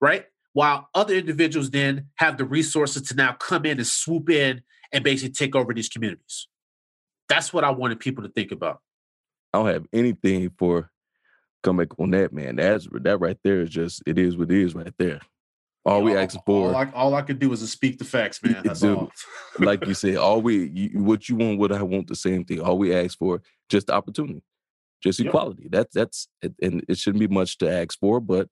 [0.00, 0.24] right?
[0.54, 4.62] While other individuals then have the resources to now come in and swoop in
[4.92, 6.48] and basically take over these communities.
[7.28, 8.80] That's what I wanted people to think about.
[9.52, 10.90] I don't have anything for
[11.62, 12.56] come back on that, man.
[12.56, 15.20] That's that right there is just it is what it is right there.
[15.84, 18.42] All we ask for, all I, all I could do is to speak the facts,
[18.42, 18.60] man.
[18.62, 19.10] That's dude, all.
[19.58, 22.60] like you said, all we you, what you want, what I want, the same thing.
[22.60, 24.42] All we ask for, just the opportunity,
[25.02, 25.28] just yep.
[25.28, 25.68] equality.
[25.70, 28.48] That's that's and it shouldn't be much to ask for, but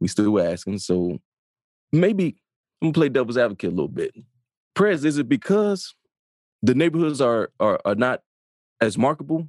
[0.00, 0.78] we still asking.
[0.78, 1.20] So
[1.92, 2.36] maybe
[2.82, 4.12] I'm gonna play devil's advocate a little bit.
[4.74, 5.94] Prez, is it because
[6.66, 8.22] the neighborhoods are are, are not
[8.80, 9.48] as markable.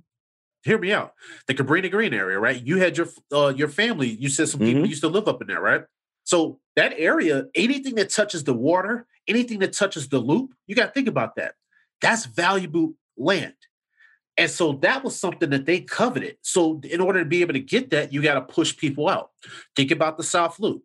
[0.63, 1.13] hear me out.
[1.47, 2.61] The Cabrini Green area, right?
[2.61, 4.09] You had your uh, your family.
[4.09, 4.89] You said some people mm-hmm.
[4.89, 5.84] used to live up in there, right?
[6.24, 10.88] So that area, anything that touches the water, anything that touches the loop, you got
[10.88, 11.55] to think about that.
[12.01, 13.55] That's valuable land.
[14.36, 16.38] And so that was something that they coveted.
[16.41, 19.32] So in order to be able to get that, you got to push people out.
[19.76, 20.84] Think about the South Loop.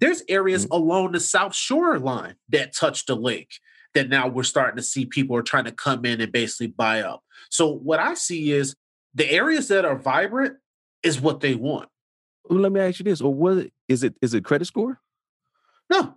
[0.00, 0.74] There's areas mm-hmm.
[0.74, 3.60] along the South Shore line that touch the lake
[3.98, 7.02] that now we're starting to see people are trying to come in and basically buy
[7.02, 7.22] up.
[7.50, 8.74] So what I see is
[9.14, 10.56] the areas that are vibrant
[11.02, 11.88] is what they want.
[12.48, 14.14] Well, let me ask you this: or what is it?
[14.22, 15.00] Is it credit score?
[15.90, 16.14] No,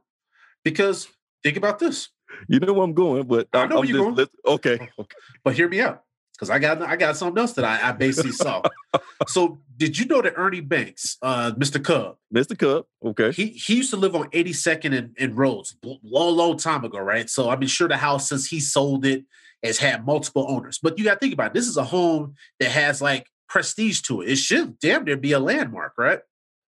[0.63, 1.07] because
[1.43, 2.09] think about this.
[2.47, 4.55] You know where I'm going, but I know I'm you're just, going.
[4.55, 4.89] Okay, okay,
[5.43, 6.03] but hear me out
[6.41, 8.63] because I got I got something else that I, I basically saw.
[9.27, 11.83] so did you know that Ernie Banks, uh, Mr.
[11.83, 12.57] Cub, Mr.
[12.57, 16.83] Cub, okay, he he used to live on 82nd and, and Rhodes, long long time
[16.83, 17.29] ago, right?
[17.29, 19.23] So I'm sure the house since he sold it
[19.63, 20.79] has had multiple owners.
[20.81, 21.53] But you got to think about it.
[21.53, 24.29] This is a home that has like prestige to it.
[24.29, 26.21] It should damn near be a landmark, right?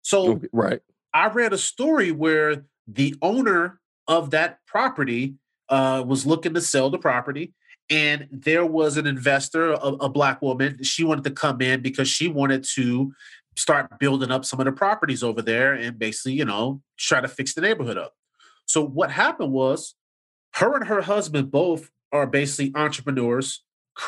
[0.03, 0.81] So, okay, right.
[1.15, 5.35] I read a story where the owner of that property
[5.69, 7.53] uh, was looking to sell the property,
[7.89, 10.83] and there was an investor, a, a black woman.
[10.83, 13.13] She wanted to come in because she wanted to
[13.55, 17.27] start building up some of the properties over there and basically, you know, try to
[17.27, 18.13] fix the neighborhood up.
[18.65, 19.95] So what happened was
[20.55, 23.63] her and her husband both are basically entrepreneurs,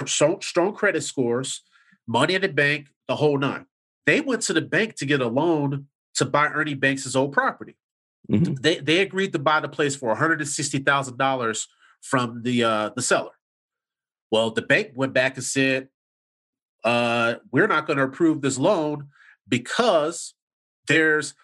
[0.06, 1.62] strong credit scores,
[2.08, 3.66] money in the bank, the whole nine.
[4.06, 7.76] They went to the bank to get a loan to buy Ernie Banks' old property.
[8.32, 8.56] Mm-hmm.
[8.56, 11.68] They they agreed to buy the place for one hundred and sixty thousand dollars
[12.02, 13.32] from the uh, the seller.
[14.36, 15.88] Well, the bank went back and said,
[16.84, 19.08] uh, "We're not going to approve this loan
[19.48, 20.34] because
[20.90, 21.36] there's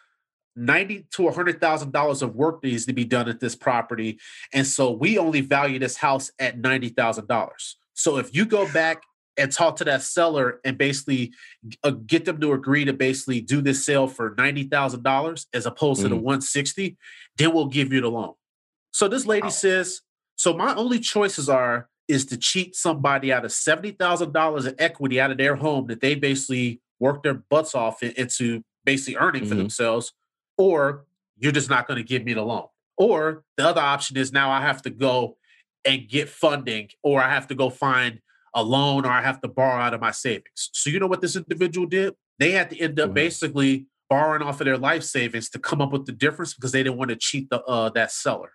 [0.58, 4.20] ninety to a hundred thousand dollars of work needs to be done at this property,
[4.52, 7.78] and so we only value this house at ninety thousand dollars.
[7.94, 9.04] So if you go back
[9.38, 11.32] and talk to that seller and basically
[11.86, 15.66] uh, get them to agree to basically do this sale for ninety thousand dollars as
[15.66, 16.24] opposed to the Mhm.
[16.24, 16.98] one sixty,
[17.38, 18.34] then we'll give you the loan.
[18.92, 19.50] So this lady Wow.
[19.52, 20.02] says,
[20.36, 24.76] so my only choices are is to cheat somebody out of seventy thousand dollars in
[24.80, 29.45] equity out of their home that they basically worked their butts off into basically earning
[29.45, 29.60] for Mhm.
[29.60, 30.14] themselves,
[30.58, 31.06] or
[31.38, 32.68] you're just not going to give me the loan.
[32.97, 35.38] Or the other option is now I have to go
[35.86, 38.20] and get funding, or I have to go find
[38.54, 40.70] a loan, or I have to borrow out of my savings.
[40.74, 42.14] So you know what this individual did?
[42.38, 43.14] They had to end up Mhm.
[43.16, 46.84] basically borrowing off of their life savings to come up with the difference because they
[46.84, 48.52] didn't want to cheat the uh, that seller.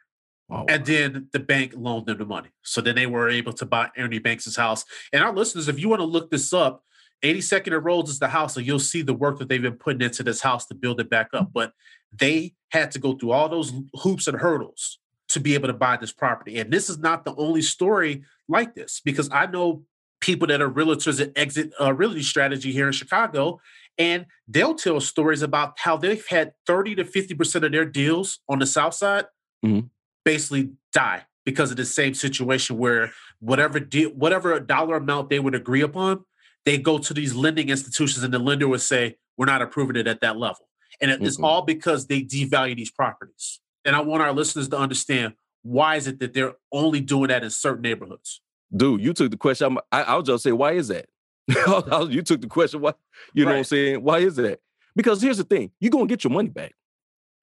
[0.48, 2.50] Oh, And then the bank loaned them the money.
[2.62, 4.84] So then they were able to buy Ernie Banks' house.
[5.12, 6.84] And our listeners, if you want to look this up,
[7.24, 10.02] 82nd and Rhodes is the house, so you'll see the work that they've been putting
[10.02, 11.50] into this house to build it back up.
[11.52, 11.72] But
[12.12, 14.98] they had to go through all those hoops and hurdles
[15.30, 16.58] to be able to buy this property.
[16.60, 19.82] And this is not the only story like this, because I know
[20.20, 23.60] people that are realtors that exit uh, realty strategy here in Chicago,
[23.98, 28.58] and they'll tell stories about how they've had 30 to 50% of their deals on
[28.60, 29.24] the South Side
[29.64, 29.88] Mhm.
[30.26, 35.54] Basically die because of the same situation where whatever deal, whatever dollar amount they would
[35.54, 36.24] agree upon,
[36.66, 40.06] they go to these lending institutions and the lender would say, We're not approving it
[40.06, 40.66] at that level.
[41.00, 41.44] And it- it's Mhm.
[41.44, 43.60] all because they devalue these properties.
[43.84, 47.44] And I want our listeners to understand why is it that they're only doing that
[47.44, 48.40] in certain neighborhoods?
[48.76, 49.66] dude, you took the question.
[49.68, 51.06] I'm, I, I'll just say, why is that?
[52.10, 52.80] you took the question.
[52.80, 52.94] Why?
[53.34, 54.02] You know what I'm saying?
[54.02, 54.58] Why is that?
[54.96, 56.72] Because here's the thing: you're gonna get your money back.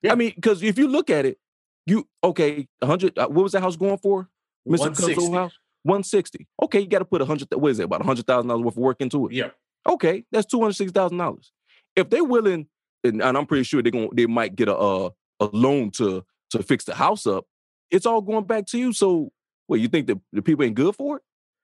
[0.02, 0.12] Yeah.
[0.12, 1.38] I mean, because if you look at it,
[1.86, 3.18] you okay, hundred.
[3.18, 4.30] Uh, what was that house going for,
[4.66, 5.32] Mister 160.
[5.32, 5.58] House?
[5.84, 6.48] One sixty.
[6.62, 7.50] Okay, you got to put a hundred.
[7.54, 7.84] What is it?
[7.84, 9.34] About a hundred thousand dollars worth of work into it.
[9.34, 9.50] Yeah.
[9.88, 11.52] Okay, that's two hundred sixty thousand dollars.
[11.96, 12.68] If they're willing,
[13.04, 15.10] and, and I'm pretty sure they're going, they might get a uh,
[15.42, 17.46] a loan to to fix the house up.
[17.92, 18.94] It's all going back to you.
[18.94, 19.32] So,
[19.68, 21.24] what you think the, the people ain't good for it?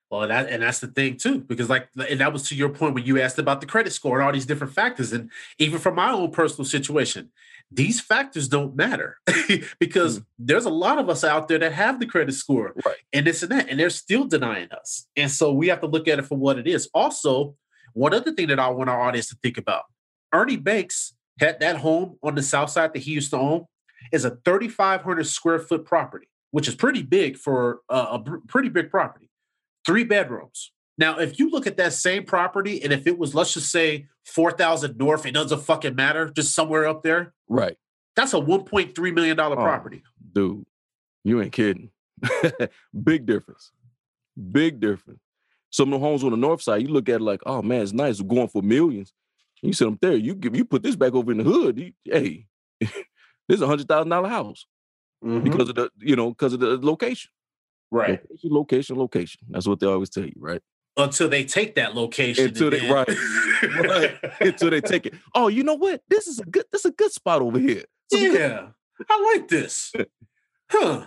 [0.10, 2.96] Well, that and that's the thing too, because like, and that was to your point
[2.96, 5.30] when you asked about the credit score and all these different factors, and
[5.60, 7.30] even from my own personal situation,
[7.72, 9.18] these factors don't matter
[9.80, 12.96] because there's a lot of us out there that have the credit score Right.
[13.14, 16.08] and this and that, and they're still denying us, and so we have to look
[16.08, 16.90] at it for what it is.
[16.94, 17.56] Also,
[17.94, 19.84] one other thing that I want our audience to think about:
[20.34, 23.66] Ernie Banks had that home on the south side that he used to own
[24.12, 28.90] is a 3,500 square foot property, which is pretty big for uh, a pretty big
[28.90, 29.29] property
[29.86, 30.72] three bedrooms.
[30.98, 34.08] Now, if you look at that same property, and if it was, let's just say,
[34.26, 37.78] 4,000 north, it doesn't fucking matter, just somewhere up there, Right.
[38.16, 39.56] that's a $1.3 million Oh.
[39.56, 40.04] property.
[40.34, 40.66] dude,
[41.24, 41.92] you ain't kidding.
[43.04, 43.72] Big difference.
[44.52, 45.22] Big difference.
[45.72, 47.82] Some of the homes on the north side, you look at it like, oh man,
[47.82, 49.14] it's nice, going for millions.
[49.62, 51.78] You sit up there, you give you put this back over in the hood.
[51.80, 52.46] You, hey,
[52.80, 52.90] this
[53.50, 54.66] is a hundred thousand dollar house
[55.24, 55.44] mm-hmm.
[55.44, 57.30] because of the, you know, because of the location.
[57.92, 58.20] Right.
[58.30, 59.42] Location, location, location.
[59.50, 60.62] That's what they always tell you, right?
[60.98, 62.46] Until they take that location.
[62.48, 64.18] Until they- then- right.
[64.42, 65.14] Until they take it.
[65.36, 66.02] Oh, you know what?
[66.10, 67.84] This is a good, this is a good spot over here.
[68.12, 68.68] Yeah.
[69.10, 69.94] I like this.
[70.72, 71.06] Huh.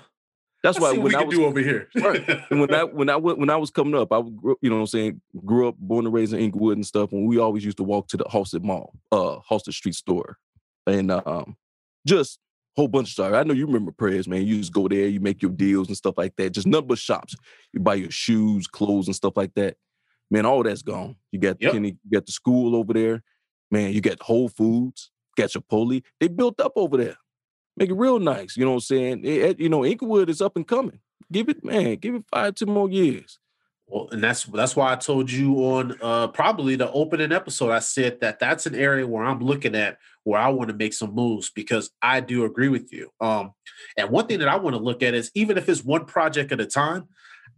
[0.64, 1.88] That's Let's why when we I was do over here.
[1.94, 2.28] Right.
[2.50, 4.80] And when I when I when I was coming up, I grow, you know what
[4.82, 7.12] I'm saying, grew up, born and raised in Englewood and stuff.
[7.12, 10.36] And we always used to walk to the Halsted Mall, uh, Halsted Street store,
[10.86, 11.56] and um,
[12.06, 12.38] just
[12.76, 13.32] whole bunch of stuff.
[13.34, 14.46] I know you remember prayers, man.
[14.46, 16.50] You just go there, you make your deals and stuff like that.
[16.50, 17.34] Just nothing but shops.
[17.72, 19.76] You buy your shoes, clothes, and stuff like that.
[20.30, 21.16] Man, all that's gone.
[21.30, 21.72] You got Yep.
[21.72, 23.22] Kenny, you got the school over there.
[23.70, 26.02] Man, you got Whole Foods, got Chipotle.
[26.20, 27.16] They built up over there.
[27.76, 28.56] Make it real nice.
[28.56, 29.24] You know what I'm saying?
[29.24, 31.00] It- you know, Englewood is up and coming.
[31.30, 33.38] Give it, man, give it five, ten more years.
[33.86, 37.70] Well, and that's that's why I told you on uh, probably the opening episode.
[37.70, 40.94] I said that that's an area where I'm looking at where I want to make
[40.94, 43.10] some moves because I do agree with you.
[43.20, 43.52] Um,
[43.96, 46.52] and one thing that I want to look at is even if it's one project
[46.52, 47.08] at a time,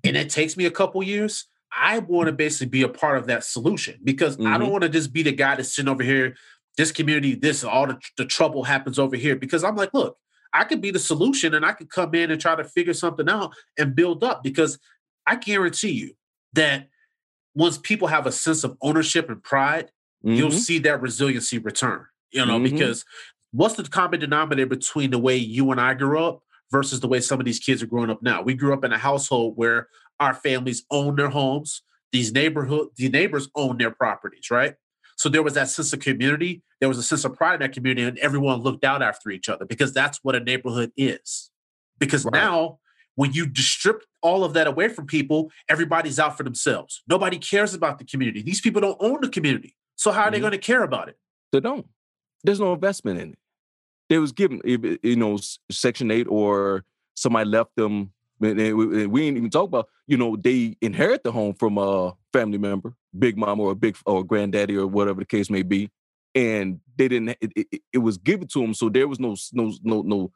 [0.03, 1.47] and it takes me a couple years,
[1.77, 4.73] I want to basically be a part of that solution because I don't Mhm.
[4.73, 6.37] want to just be the guy that's sitting over here.
[6.77, 10.17] This community, this all the, the trouble happens over here because I'm like, look,
[10.53, 13.29] I could be the solution and I could come in and try to figure something
[13.29, 14.79] out and build up because
[15.27, 16.15] I guarantee you
[16.53, 16.89] that
[17.55, 19.91] once people have a sense of ownership and pride,
[20.23, 20.59] you'll Mhm.
[20.59, 22.07] see that resiliency return.
[22.33, 22.65] You know, Mhm.
[22.65, 23.05] because
[23.53, 27.21] what's the common denominator between the way you and I grew up versus the way
[27.21, 28.43] some of these kids are growing up now?
[28.43, 33.09] We grew up in a household where our families own their homes, these neighborhood, the
[33.09, 34.75] neighbors own their properties, right?
[35.17, 36.63] So there was that sense of community.
[36.81, 39.49] There was a sense of pride in that community, and everyone looked out after each
[39.49, 41.51] other because that's what a neighborhood is.
[41.99, 42.35] Because Right.
[42.35, 42.81] now,
[43.17, 47.03] when you strip all of that away from people, everybody's out for themselves.
[47.09, 48.43] Nobody cares about the community.
[48.43, 49.77] These people don't own the community.
[49.97, 50.43] So how are they Mhm.
[50.43, 51.17] going to care about it?
[51.53, 51.87] They don't.
[52.43, 53.39] There's no investment in it.
[54.11, 55.39] they was given, you know,
[55.71, 56.85] Section Eight or
[57.15, 58.13] somebody left them.
[58.39, 58.51] We
[59.27, 63.39] ain't even talk about, you know, they inherit the home from a family member, big
[63.39, 65.91] mom or a big or granddaddy or whatever the case may be,
[66.35, 67.31] and they didn't.
[67.41, 70.33] It, it, it was given to them, so there was no no no no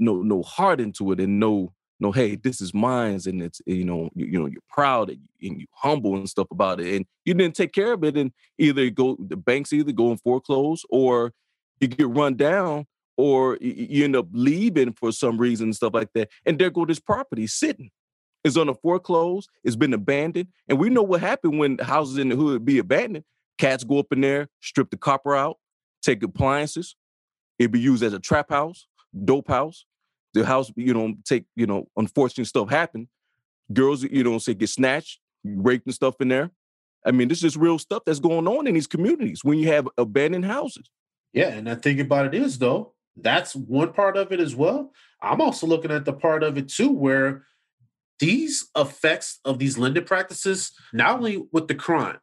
[0.00, 3.84] no no heart into it, and no no hey this is mine's and it's you
[3.84, 7.34] know you, you know you're proud and you humble and stuff about it and you
[7.34, 11.32] didn't take care of it and either go the banks either go and foreclose or
[11.80, 12.86] you get run down
[13.16, 16.86] or you end up leaving for some reason and stuff like that and there go
[16.86, 17.90] this property sitting.
[18.44, 22.28] It's on a foreclose it's been abandoned and we know what happened when houses in
[22.28, 23.24] the hood be abandoned.
[23.58, 25.58] Cats go up in there strip the copper out
[26.00, 26.94] take appliances
[27.58, 28.86] it be used as a trap house
[29.24, 29.84] dope house
[30.34, 33.08] the house, you know, take, you know, unfortunate stuff happen.
[33.72, 36.50] Girls, you know, say get snatched, raped and stuff in there.
[37.04, 39.88] I mean, this is real stuff that's going on in these communities when you have
[39.96, 40.90] abandoned houses.
[41.32, 44.92] Yeah, and the thing about it is though, that's one part of it as well.
[45.20, 47.44] I'm also looking at the part of it too where
[48.18, 52.18] these effects of these lending practices, not only with the crime,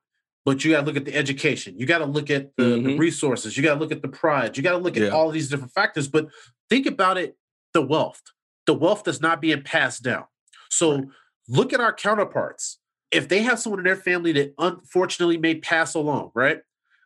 [0.45, 1.77] but you got to look at the education.
[1.77, 2.87] You got to look at the, mm-hmm.
[2.87, 3.57] the, resources.
[3.57, 4.55] You got to look at the pride.
[4.55, 5.09] You got to look at yeah.
[5.09, 6.07] all these different factors.
[6.07, 6.27] But
[6.69, 7.35] think about it
[7.75, 8.21] the wealth.
[8.65, 10.23] The wealth that's not being passed down.
[10.71, 11.07] So right.
[11.47, 12.79] look at our counterparts.
[13.11, 16.61] If they have someone in their family that unfortunately may pass along, right?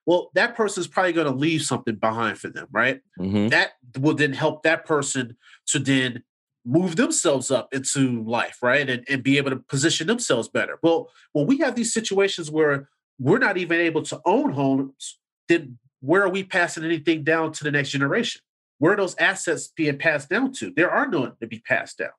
[0.05, 3.01] Well, that person is probably going to leave something behind for them, right?
[3.19, 3.49] Mm-hmm.
[3.49, 5.35] That will then help that person
[5.67, 6.23] to then
[6.65, 8.89] move themselves up into life, right?
[8.89, 10.79] And, and be able to position themselves better.
[10.81, 12.89] Well, when we have these situations where
[13.19, 17.63] we're not even able to own homes, then where are we passing anything down to
[17.63, 18.41] the next generation?
[18.79, 20.71] Where are those assets being passed down to?
[20.75, 22.09] There are none to be passed down.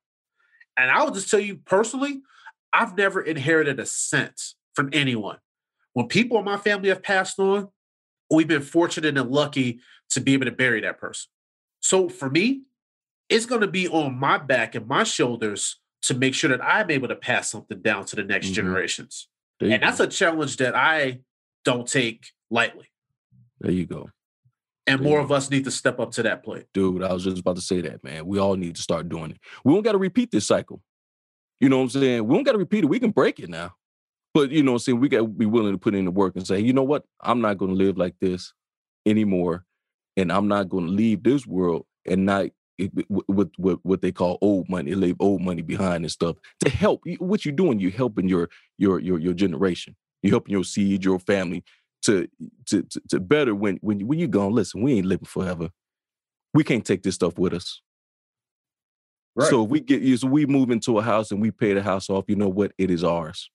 [0.77, 2.23] And I will just tell you personally,
[2.73, 4.41] I've never inherited a cent
[4.75, 5.39] from anyone.
[5.95, 7.69] When people in my family have passed on,
[8.31, 9.81] we've been fortunate and lucky
[10.11, 11.29] to be able to bury that person.
[11.81, 12.63] So for me,
[13.29, 16.91] it's going to be on my back and my shoulders to make sure that I'm
[16.91, 18.55] able to pass something down to the next mm-hmm.
[18.55, 19.29] generations.
[19.61, 21.21] And that's a challenge that I
[21.65, 22.87] don't take lightly.
[23.61, 24.11] There you go.
[24.91, 26.67] And more of us need to step up to that plate.
[26.75, 28.27] Dude, I was just about to say that, man.
[28.27, 29.39] We all need to start doing it.
[29.65, 30.83] We don't got to repeat this cycle.
[31.61, 32.27] You know what I'm saying?
[32.27, 32.89] We don't got to repeat it.
[32.89, 33.75] We can break it now.
[34.33, 35.01] But you know what I'm saying?
[35.01, 37.05] We got to be willing to put in the work and say, you know what?
[37.21, 38.53] I'm not going to live like this
[39.07, 39.65] anymore.
[40.17, 42.47] And I'm not going to leave this world and not
[43.29, 47.03] with, with, what they call old money, leave old money behind and stuff to help.
[47.19, 49.97] What you're doing, you're helping your your your your generation.
[50.23, 51.65] You're helping your seed, your family
[52.03, 52.29] to
[52.67, 54.53] to to, to better when when when you gone.
[54.53, 55.71] Listen, we ain't living forever.
[56.55, 57.81] We can't take this stuff with us.
[59.37, 59.49] Right.
[59.49, 62.11] So if we get so we move into a house and we pay the house
[62.11, 62.73] off, you know what?
[62.79, 63.51] It is ours.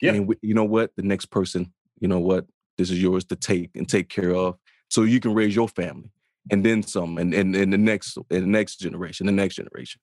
[0.00, 0.12] Yeah.
[0.12, 0.90] And we, you know what?
[0.96, 2.44] The next person, you know what?
[2.76, 4.56] This is yours to take and take care of,
[4.90, 6.12] so you can raise your family
[6.50, 10.00] and then some, and and, and the next and the next generation, the next generation.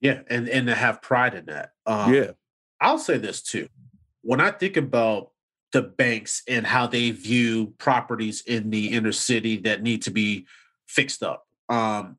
[0.00, 1.70] Yeah, and and to have pride in that.
[1.86, 2.32] Um, yeah,
[2.80, 3.68] I'll say this too.
[4.22, 5.30] When I think about
[5.76, 10.46] the banks and how they view properties in the inner city that need to be
[10.86, 11.46] fixed up.
[11.68, 12.16] Um,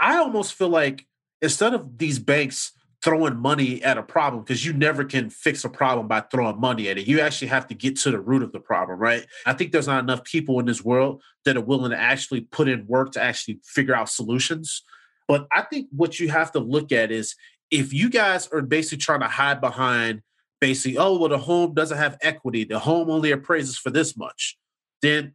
[0.00, 1.04] I almost feel like
[1.42, 5.68] instead of these banks throwing money at a problem, because you never can fix a
[5.68, 8.52] problem by throwing money at it, you actually have to get to the root of
[8.52, 9.26] the problem, right?
[9.44, 12.68] I think there's not enough people in this world that are willing to actually put
[12.68, 14.82] in work to actually figure out solutions.
[15.28, 17.34] But I think what you have to look at is
[17.70, 20.22] if you guys are basically trying to hide behind
[20.60, 22.64] basically, oh, well, the home doesn't have equity.
[22.64, 24.56] The home only appraises for this much.
[25.02, 25.34] Then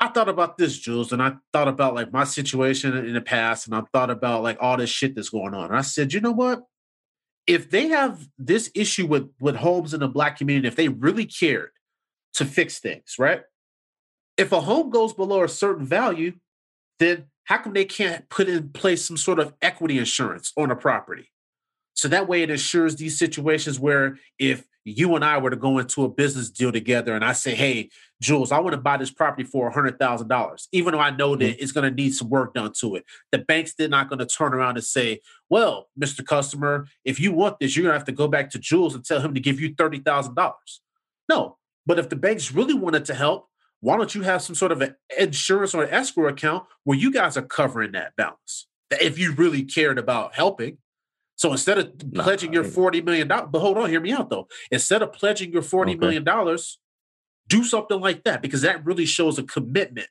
[0.00, 3.66] I thought about this, Jules, and I thought about like my situation in the past,
[3.66, 5.66] and I thought about like all this shit that's going on.
[5.66, 6.64] And I said, you know what?
[7.46, 11.26] If they have this issue with with homes in the black community, if they really
[11.26, 11.70] cared
[12.34, 13.42] to fix things, right?
[14.36, 16.32] If a home goes below a certain value,
[16.98, 20.76] then how come they can't put in place some sort of equity insurance on a
[20.76, 21.30] property?
[21.94, 25.78] So that way it assures these situations where if you and I were to go
[25.78, 27.88] into a business deal together and I say, hey,
[28.20, 31.62] Jules, I want to buy this property for $100,000, even though I know that mm-hmm.
[31.62, 33.04] it's going to need some work done to it.
[33.32, 36.24] The bank's they're not going to turn around and say, well, Mr.
[36.24, 39.04] Customer, if you want this, you're going to have to go back to Jules and
[39.04, 40.52] tell him to give you $30,000.
[41.30, 41.56] No,
[41.86, 43.48] but if the banks really wanted to help,
[43.80, 47.10] why don't you have some sort of an insurance or an escrow account where you
[47.10, 48.66] guys are covering that balance?
[48.90, 50.78] If you really cared about helping,
[51.36, 54.30] so instead of nah, pledging your forty million dollars, but hold on, hear me out
[54.30, 54.48] though.
[54.70, 56.00] Instead of pledging your forty okay.
[56.00, 56.78] million dollars,
[57.48, 60.08] do something like that because that really shows a commitment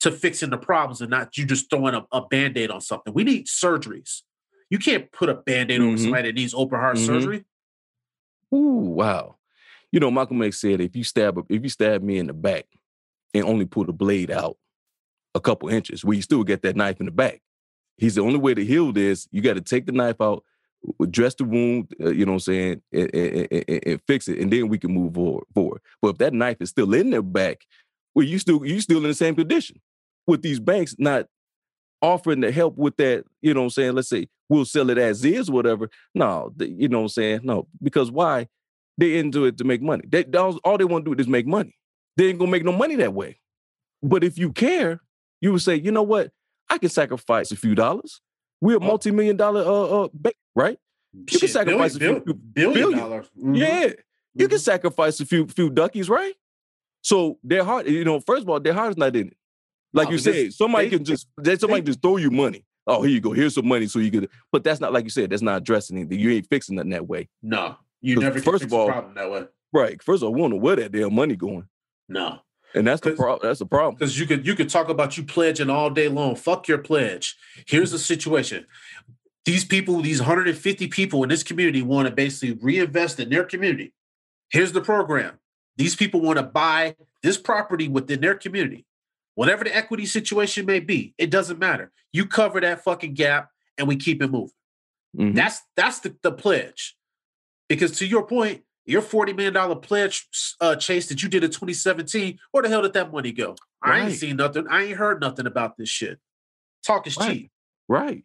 [0.00, 3.14] to fixing the problems and not you just throwing a, a band-aid on something.
[3.14, 4.22] We need surgeries.
[4.68, 5.90] You can't put a band-aid mm-hmm.
[5.90, 7.06] on somebody that needs open heart mm-hmm.
[7.06, 7.44] surgery.
[8.52, 9.36] Ooh, wow.
[9.92, 12.66] You know, Malcolm X said if you stab if you stab me in the back
[13.32, 14.56] and only pull the blade out,
[15.34, 17.40] a couple inches where you still get that knife in the back.
[17.96, 19.28] He's the only way to heal this.
[19.30, 20.44] You got to take the knife out,
[21.10, 24.38] dress the wound, uh, you know what I'm saying, and, and, and, and, fix it,
[24.38, 25.80] and then we can move forward, forward.
[26.02, 27.64] But if that knife is still in their back,
[28.14, 29.80] well, you still you still in the same condition.
[30.26, 31.26] With these banks not
[32.00, 33.92] offering to help with that, you know what I'm saying?
[33.94, 35.90] Let's say we'll sell it as is, whatever.
[36.14, 37.40] No, the, you know what I'm saying?
[37.42, 38.48] No, because why?
[38.96, 40.04] They into it to make money.
[40.06, 41.76] They all, all they want to do is make money.
[42.16, 43.40] They ain't gonna make no money that way.
[44.02, 45.00] But if you care,
[45.40, 46.30] you would say, you know what?
[46.68, 48.20] I can sacrifice a few dollars.
[48.60, 50.78] We're a multi-million dollar uh, uh bank, right?
[51.12, 52.98] You can sacrifice billion, a few billion, billion.
[52.98, 53.30] dollars.
[53.38, 53.56] Mhm.
[53.58, 53.92] Yeah.
[54.34, 54.62] You can Mhm.
[54.62, 56.34] sacrifice a few few duckies, right?
[57.02, 59.36] So their heart, you know, first of all, their heart is not in it.
[59.92, 62.64] Like No, you said, somebody they- can just they, somebody they- just throw you money.
[62.86, 63.32] Oh, here you go.
[63.32, 64.28] Here's some money so you could.
[64.52, 65.30] But that's not like you said.
[65.30, 66.18] That's not addressing anything.
[66.18, 69.30] You ain't fixing nothing that way, No, you never first fix of all- problem that
[69.30, 69.46] way.
[69.72, 70.02] right?
[70.02, 71.68] First of all, we don't know where that damn money going,
[72.08, 72.40] No,
[72.74, 73.40] and that's the problem.
[73.48, 73.94] That's the problem.
[73.94, 76.36] because you could you could talk about you pledging all day long.
[76.36, 77.36] Fuck your pledge.
[77.66, 78.66] Here's the situation.
[79.44, 83.92] These people, these 150 people in this community, want to basically reinvest in their community.
[84.50, 85.38] Here's the program.
[85.76, 88.86] These people want to buy this property within their community.
[89.34, 91.90] Whatever the equity situation may be, it doesn't matter.
[92.12, 94.54] You cover that fucking gap and we keep it moving.
[95.16, 95.34] Mhm.
[95.34, 96.96] That's that's the, the pledge.
[97.68, 100.26] Because to your point, your $40 million pledge
[100.60, 103.56] uh, chase that you did in 2017, where the hell did that money go?
[103.82, 104.66] I ain't seen nothing.
[104.68, 106.18] I ain't heard nothing about this shit.
[106.86, 107.32] Talk is Right.
[107.32, 107.50] cheap.
[107.88, 108.24] Right.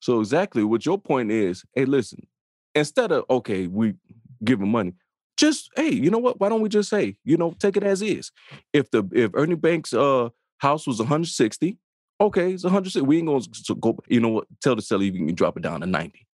[0.00, 2.26] So exactly what your point is, hey, listen,
[2.74, 3.96] instead of okay, we give
[4.44, 4.94] giving money,
[5.36, 6.40] just hey, you know what?
[6.40, 8.32] Why don't we just say, you know, take it as is?
[8.72, 11.78] If the if Ernie Banks' uh house was 160,
[12.20, 13.06] okay, it's 160.
[13.06, 13.44] We ain't gonna
[13.80, 16.26] go, you know what, tell the seller you can drop it down to 90.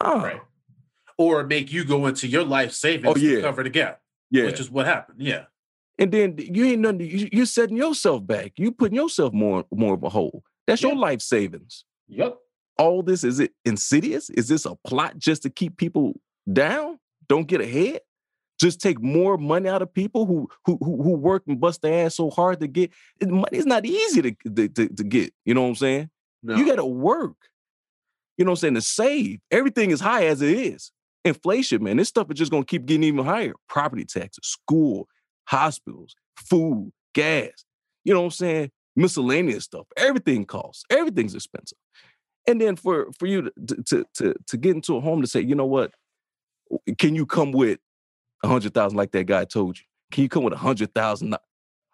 [0.00, 0.40] Ah, Right.
[1.18, 3.36] Or make you go into your life savings Oh, yeah.
[3.36, 4.00] to cover the gap,
[4.30, 4.44] yeah.
[4.46, 5.20] which is what happened.
[5.20, 5.44] Yeah.
[5.98, 8.52] and then you ain't nothing, you, you're setting yourself back.
[8.56, 10.42] You putting yourself more more of a hole.
[10.66, 11.84] That's your life savings.
[12.08, 12.36] Yep.
[12.78, 16.14] all this is it insidious is this a plot just to keep people
[16.52, 18.00] down don't get ahead
[18.60, 22.04] just take more money out of people who who who, who work and bust their
[22.06, 22.90] ass so hard to get
[23.22, 26.10] money's not easy to, to, to, to get you know what i'm saying
[26.42, 26.56] No.
[26.56, 27.36] you got to work
[28.36, 30.92] you know what i'm saying to save everything is high as it is
[31.24, 35.08] inflation man this stuff is just going to keep getting even higher property taxes school
[35.46, 37.64] hospitals food gas
[38.04, 41.78] you know what i'm saying miscellaneous stuff everything costs everything's expensive
[42.46, 45.40] and then for for you to to to, to get into a home to say
[45.40, 45.92] you know what
[46.98, 47.78] can you come with
[48.42, 51.34] a hundred thousand like that guy told you can you come with a hundred thousand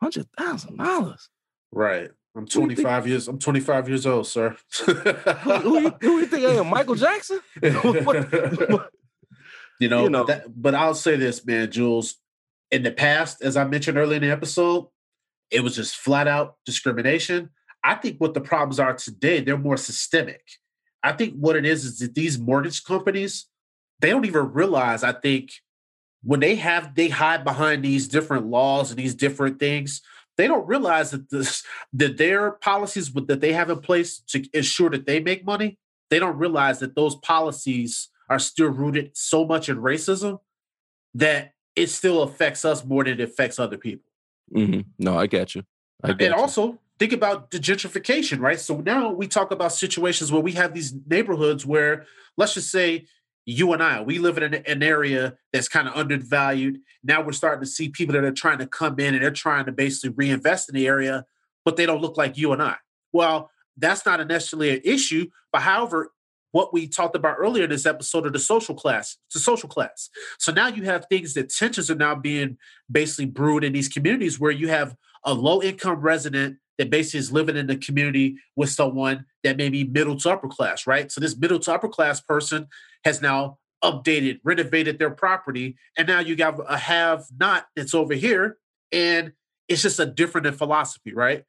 [0.01, 1.29] hundred thousand dollars
[1.73, 2.11] right.
[2.37, 3.27] I'm Who you think- 25 years.
[3.29, 4.57] I'm 25 years old, sir.
[4.85, 7.41] who, who, who you think I am michael jackson
[9.81, 10.25] you know, You know.
[10.25, 12.17] But, that, but I'll say this, man, Jules.
[12.71, 14.87] In the past, as I mentioned earlier in the episode,
[15.51, 17.51] it was just flat out discrimination.
[17.83, 20.43] I think what the problems are today, they're more systemic.
[21.03, 23.47] I think what it is is that these mortgage companies,
[24.01, 25.51] they don't even realize, I think,
[26.23, 30.03] when they have they hide behind these different laws and these different things,
[30.37, 34.91] they don't realize that this that their policies that they have in place to ensure
[34.91, 35.79] that they make money,
[36.11, 40.39] they don't realize that those policies are still rooted so much in racism
[41.15, 44.07] that it still affects us more than it affects other people.
[44.57, 44.85] Mhm.
[44.99, 45.63] no i got you
[46.03, 46.41] i got And you.
[46.41, 48.61] also think about the gentrification, right?
[48.61, 52.05] So now we talk about situations where we have these neighborhoods where,
[52.37, 53.07] let's just say,
[53.47, 56.81] you and I, we live in an, an area that's kind of undervalued.
[57.03, 59.65] Now we're starting to see people that are trying to come in and they're trying
[59.65, 61.25] to basically reinvest in the area,
[61.65, 62.77] but they don't look like you and I.
[63.15, 66.13] Well, that's not necessarily an issue, but however,
[66.53, 70.11] what we talked about earlier in this episode of the social class, a social class.
[70.39, 72.59] So now you have things that tensions are now being
[72.91, 77.31] basically brewed in these communities where you have a low income resident that basically is
[77.31, 81.13] living in the community with someone that may be middle to upper class, right?
[81.13, 82.69] So this middle to upper class person
[83.05, 88.15] has now updated, renovated their property, and now you got a have not that's over
[88.15, 88.57] here,
[88.93, 89.33] and
[89.69, 91.45] it's just a different in philosophy, right?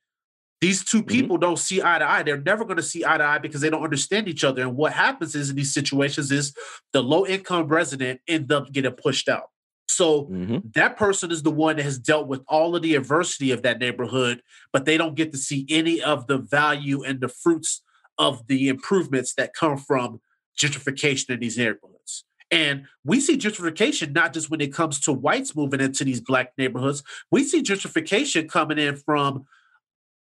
[0.62, 2.22] These two people don't see eye to eye.
[2.22, 4.62] They're never going to see eye to eye because they don't understand each other.
[4.62, 6.54] And what happens is in these situations is
[6.94, 9.50] the low income resident end up getting pushed out.
[9.90, 10.74] So Mhm.
[10.76, 13.80] that person is the one that has dealt with all of the adversity of that
[13.80, 17.82] neighborhood, but they don't get to see any of the value and the fruits
[18.20, 20.22] of the improvements that come from
[20.58, 22.24] gentrification in these neighborhoods.
[22.52, 26.54] And we see gentrification not just when it comes to whites moving into these black
[26.58, 27.02] neighborhoods,
[27.32, 29.46] we see gentrification coming in from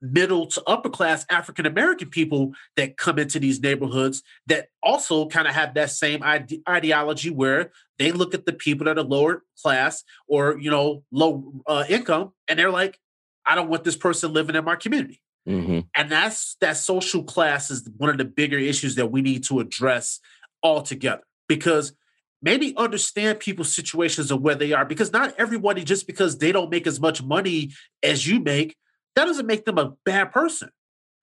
[0.02, 5.48] middle to upper class African American people that come into these neighborhoods that also kind
[5.48, 9.44] of have that same ide- ideology where they look at the people that are lower
[9.62, 13.00] class or you know low uh, income and they're like
[13.46, 15.22] I don't want this person living in my community.
[15.46, 19.44] hmm And that's that social class is one of the bigger issues that we need
[19.46, 20.20] to address
[20.64, 21.94] altogether because
[22.42, 26.72] maybe understand people's situations of where they are because not everybody just because they don't
[26.72, 27.72] make as much money
[28.02, 28.76] as you make
[29.16, 30.70] that doesn't make them a bad person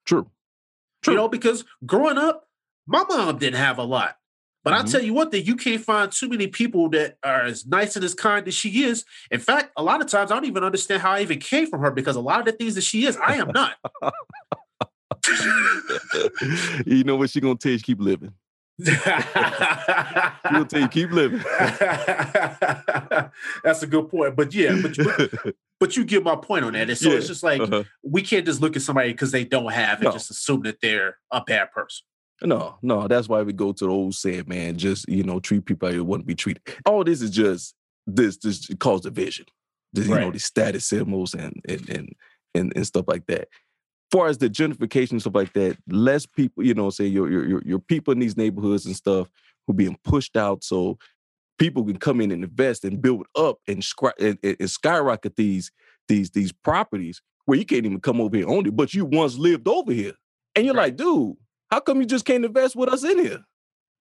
[0.06, 0.30] True.
[1.02, 1.14] True.
[1.14, 2.48] you know because growing up
[2.86, 4.16] my mom didn't have a lot
[4.64, 4.90] but i'll Mhm.
[4.92, 8.04] tell you one thing you can't find too many people that are as nice and
[8.04, 11.00] as kind as she is in fact a lot of times i don't even understand
[11.02, 13.16] how i even came from her because a lot of the things that she is
[13.18, 13.76] i am not
[16.86, 17.78] you know what she gonna tell you?
[17.78, 18.32] Keep living.
[18.80, 21.40] Gonna tell you keep living.
[23.64, 24.36] That's a good point.
[24.36, 26.88] But yeah, but, but, but you get my point on that.
[26.88, 27.84] And so it's just like Uh-huh.
[28.02, 30.12] we can't just look at somebody because they don't have and No.
[30.12, 32.04] just assume that they're a bad person.
[32.42, 34.76] No, no, that's why we go to the old saying, man.
[34.78, 36.62] Just you know, treat people how you want to be treated.
[36.86, 37.74] All this is just
[38.06, 39.46] this this cause division.
[39.94, 40.32] Just, you know, Right.
[40.32, 42.12] these status symbols and and and
[42.54, 43.48] and, and stuff like that.
[44.10, 47.78] Far as the gentrification stuff like that, less people, you know, say your your your
[47.78, 49.28] people in these neighborhoods and stuff
[49.66, 50.98] who being pushed out, so
[51.58, 53.84] people can come in and invest and build up and,
[54.20, 55.70] and, and- skyrocket these
[56.08, 59.36] these these properties where you can't even come over here own it, but you once
[59.36, 60.12] lived over here,
[60.54, 60.84] and you're Right.
[60.84, 61.34] like, dude,
[61.70, 63.44] how come you just can't invest with us in here?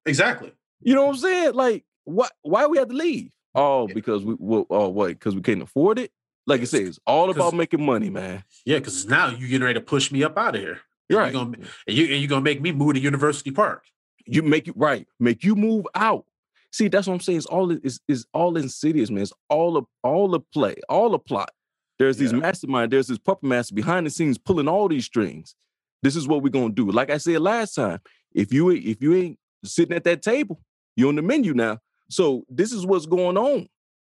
[0.06, 0.52] Exactly.
[0.82, 1.54] You know what I'm saying?
[1.54, 2.32] Like, what?
[2.42, 3.32] Why we have to leave?
[3.56, 3.94] Oh, Yeah.
[3.94, 5.08] because we well, oh what?
[5.10, 6.12] Because we can't afford it.
[6.48, 8.44] Like I say, it's all about making money, man.
[8.66, 10.80] Yeah, because now you're getting ready to push me up out of here.
[11.10, 11.34] And right.
[11.34, 11.58] You're gonna,
[11.88, 13.84] and, you, and you're gonna make me move to University Park.
[14.26, 16.26] you make it right, make you move out.
[16.72, 17.40] See, that's what I'm saying.
[17.40, 19.24] It's all is is all insidious, man.
[19.24, 21.52] It's all a all the play, all the plot.
[22.00, 25.56] There's these mastermind, there's this puppet master behind the scenes pulling all these strings.
[26.04, 26.92] This is what we're gonna do.
[26.92, 28.00] Like I said last time,
[28.34, 30.60] if you if you ain't sitting at that table,
[30.96, 31.80] you're on the menu now.
[32.10, 33.68] So this is what's going on.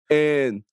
[0.10, 0.64] And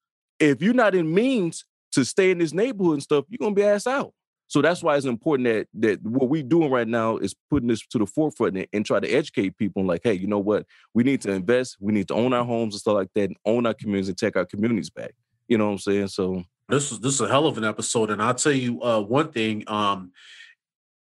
[0.50, 3.64] if you're not in means to stay in this neighborhood and stuff, you're gonna be
[3.64, 4.12] asked out.
[4.48, 7.86] So that's why it's important that that what we're doing right now is putting this
[7.86, 10.66] to the forefront and, and try to educate people like, hey, you know what?
[10.94, 13.36] We need to invest, we need to own our homes and stuff like that, and
[13.46, 15.14] own our communities and take our communities back.
[15.48, 16.08] You know what I'm saying?
[16.08, 19.00] So This is this is a hell of an episode, and I'll tell you uh,
[19.00, 19.64] one thing.
[19.66, 20.12] Um,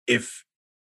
[0.06, 0.44] if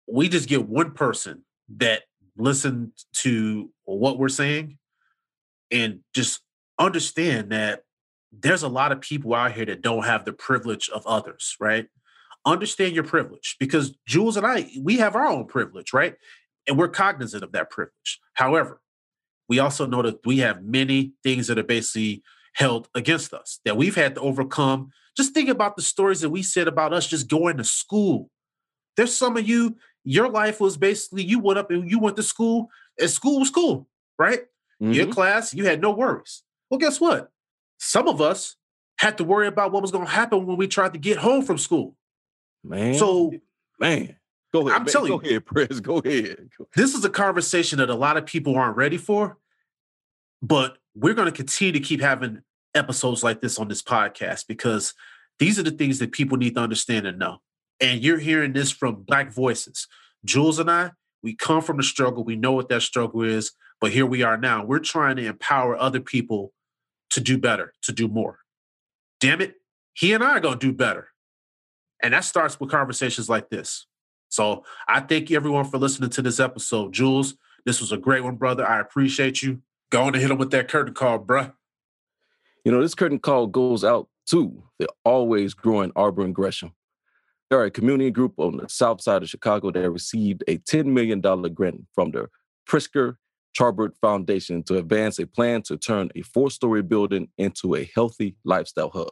[0.08, 1.44] we just get one person
[1.78, 2.04] that
[2.38, 4.78] listened to what we're saying
[5.72, 6.42] and just
[6.78, 7.85] understand that
[8.40, 11.88] there's a lot of people out here that don't have the privilege of others, right?
[12.46, 16.16] Understand your privilege because Jules and I, we have our own privilege, right?
[16.68, 18.20] And we're cognizant of that privilege.
[18.34, 18.82] However,
[19.48, 23.78] we also know that we have many things that are basically held against us that
[23.78, 24.92] we've had to overcome.
[25.18, 28.30] Just think about the stories that we said about us just going to school.
[28.98, 32.24] There's some of you, your life was basically you went up and you went to
[32.24, 33.88] school, and school was cool,
[34.18, 34.42] right?
[34.90, 36.44] Your mhm, class, you had no worries.
[36.70, 37.32] Well, guess what?
[37.78, 38.56] Some of us
[38.98, 41.44] had to worry about what was going to happen when we tried to get home
[41.44, 41.96] from school.
[42.64, 42.96] man.
[42.96, 43.34] So
[43.80, 44.16] man,
[44.54, 44.74] go ahead.
[44.74, 44.92] I'm man.
[44.92, 45.30] telling go you.
[45.32, 45.80] ahead, Prez.
[45.82, 46.50] Go ahead.
[46.58, 49.38] Go- this is a conversation that a lot of people aren't ready for,
[50.42, 52.42] but we're going to continue to keep having
[52.74, 54.94] episodes like this on this podcast because
[55.40, 57.40] these are the things that people need to understand and know.
[57.82, 59.88] And you're hearing this from Black voices.
[60.24, 60.92] Jules and I,
[61.22, 62.24] we come from the struggle.
[62.24, 64.64] We know what that struggle is, but here we are now.
[64.64, 66.54] We're trying to empower other people
[67.12, 68.40] to do better, to do more.
[69.20, 69.56] Damn it,
[69.94, 71.10] he and I are going to do better.
[72.04, 73.88] And that starts with conversations like this.
[74.30, 76.94] So I thank everyone for listening to this episode.
[76.94, 78.68] Jules, this was a great one, brother.
[78.68, 79.62] I appreciate you.
[79.92, 81.54] Going to hit him with that curtain call, bruh.
[82.66, 86.74] You know, this curtain call goes out to the always growing Auburn Gresham.
[87.50, 90.86] They are a community group on the south side of Chicago that received a $10
[90.86, 92.28] million grant from the
[92.68, 93.18] Pritzker
[93.58, 98.36] Traubert Foundation to advance a plan to turn a four story building into a healthy
[98.44, 99.12] lifestyle hub.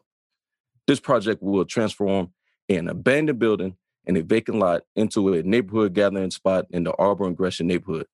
[0.86, 2.34] This project will transform
[2.70, 7.36] an abandoned building and a vacant lot into a neighborhood gathering spot in the Auburn
[7.36, 8.06] Gresham neighborhood.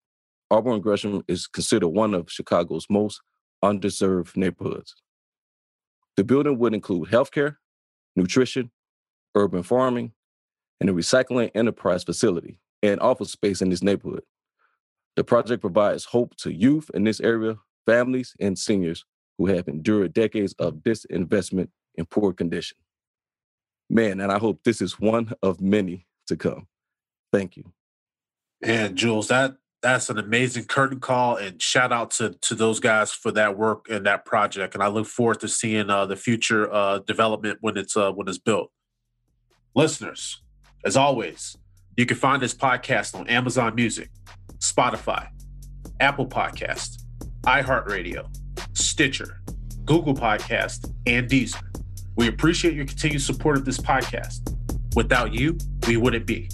[0.51, 3.21] Auburn Gresham is considered one of Chicago's most
[3.63, 4.95] underserved neighborhoods.
[6.15, 7.55] The building would include healthcare,
[8.15, 8.71] nutrition,
[9.35, 10.13] urban farming,
[10.79, 14.23] and a recycling enterprise facility and office space in this neighborhood.
[15.15, 19.05] The project provides hope to youth in this area, families, and seniors
[19.37, 22.77] who have endured decades of disinvestment in poor condition.
[23.89, 26.67] Man, and I hope this is one of many to come.
[27.31, 27.73] Thank you.
[28.61, 33.11] And Jules, that that's an amazing curtain call, and shout out to to those guys
[33.11, 34.73] for that work and that project.
[34.73, 38.27] And I look forward to seeing uh, the future uh, development when it's uh, when
[38.27, 38.71] it's built.
[39.75, 40.41] Listeners,
[40.83, 41.55] as always,
[41.95, 44.09] you can find this podcast on Amazon Music,
[44.59, 45.27] Spotify,
[45.99, 47.03] Apple Podcast,
[47.41, 48.27] iHeartRadio,
[48.73, 49.41] Stitcher,
[49.85, 51.61] Google Podcast, and Deezer.
[52.15, 54.55] We appreciate your continued support of this podcast.
[54.95, 55.57] Without you,
[55.87, 56.49] we wouldn't be.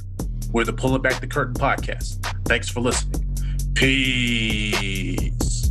[0.51, 2.23] We're the Pulling Back the Curtain podcast.
[2.45, 3.35] Thanks for listening.
[3.73, 5.64] Peace.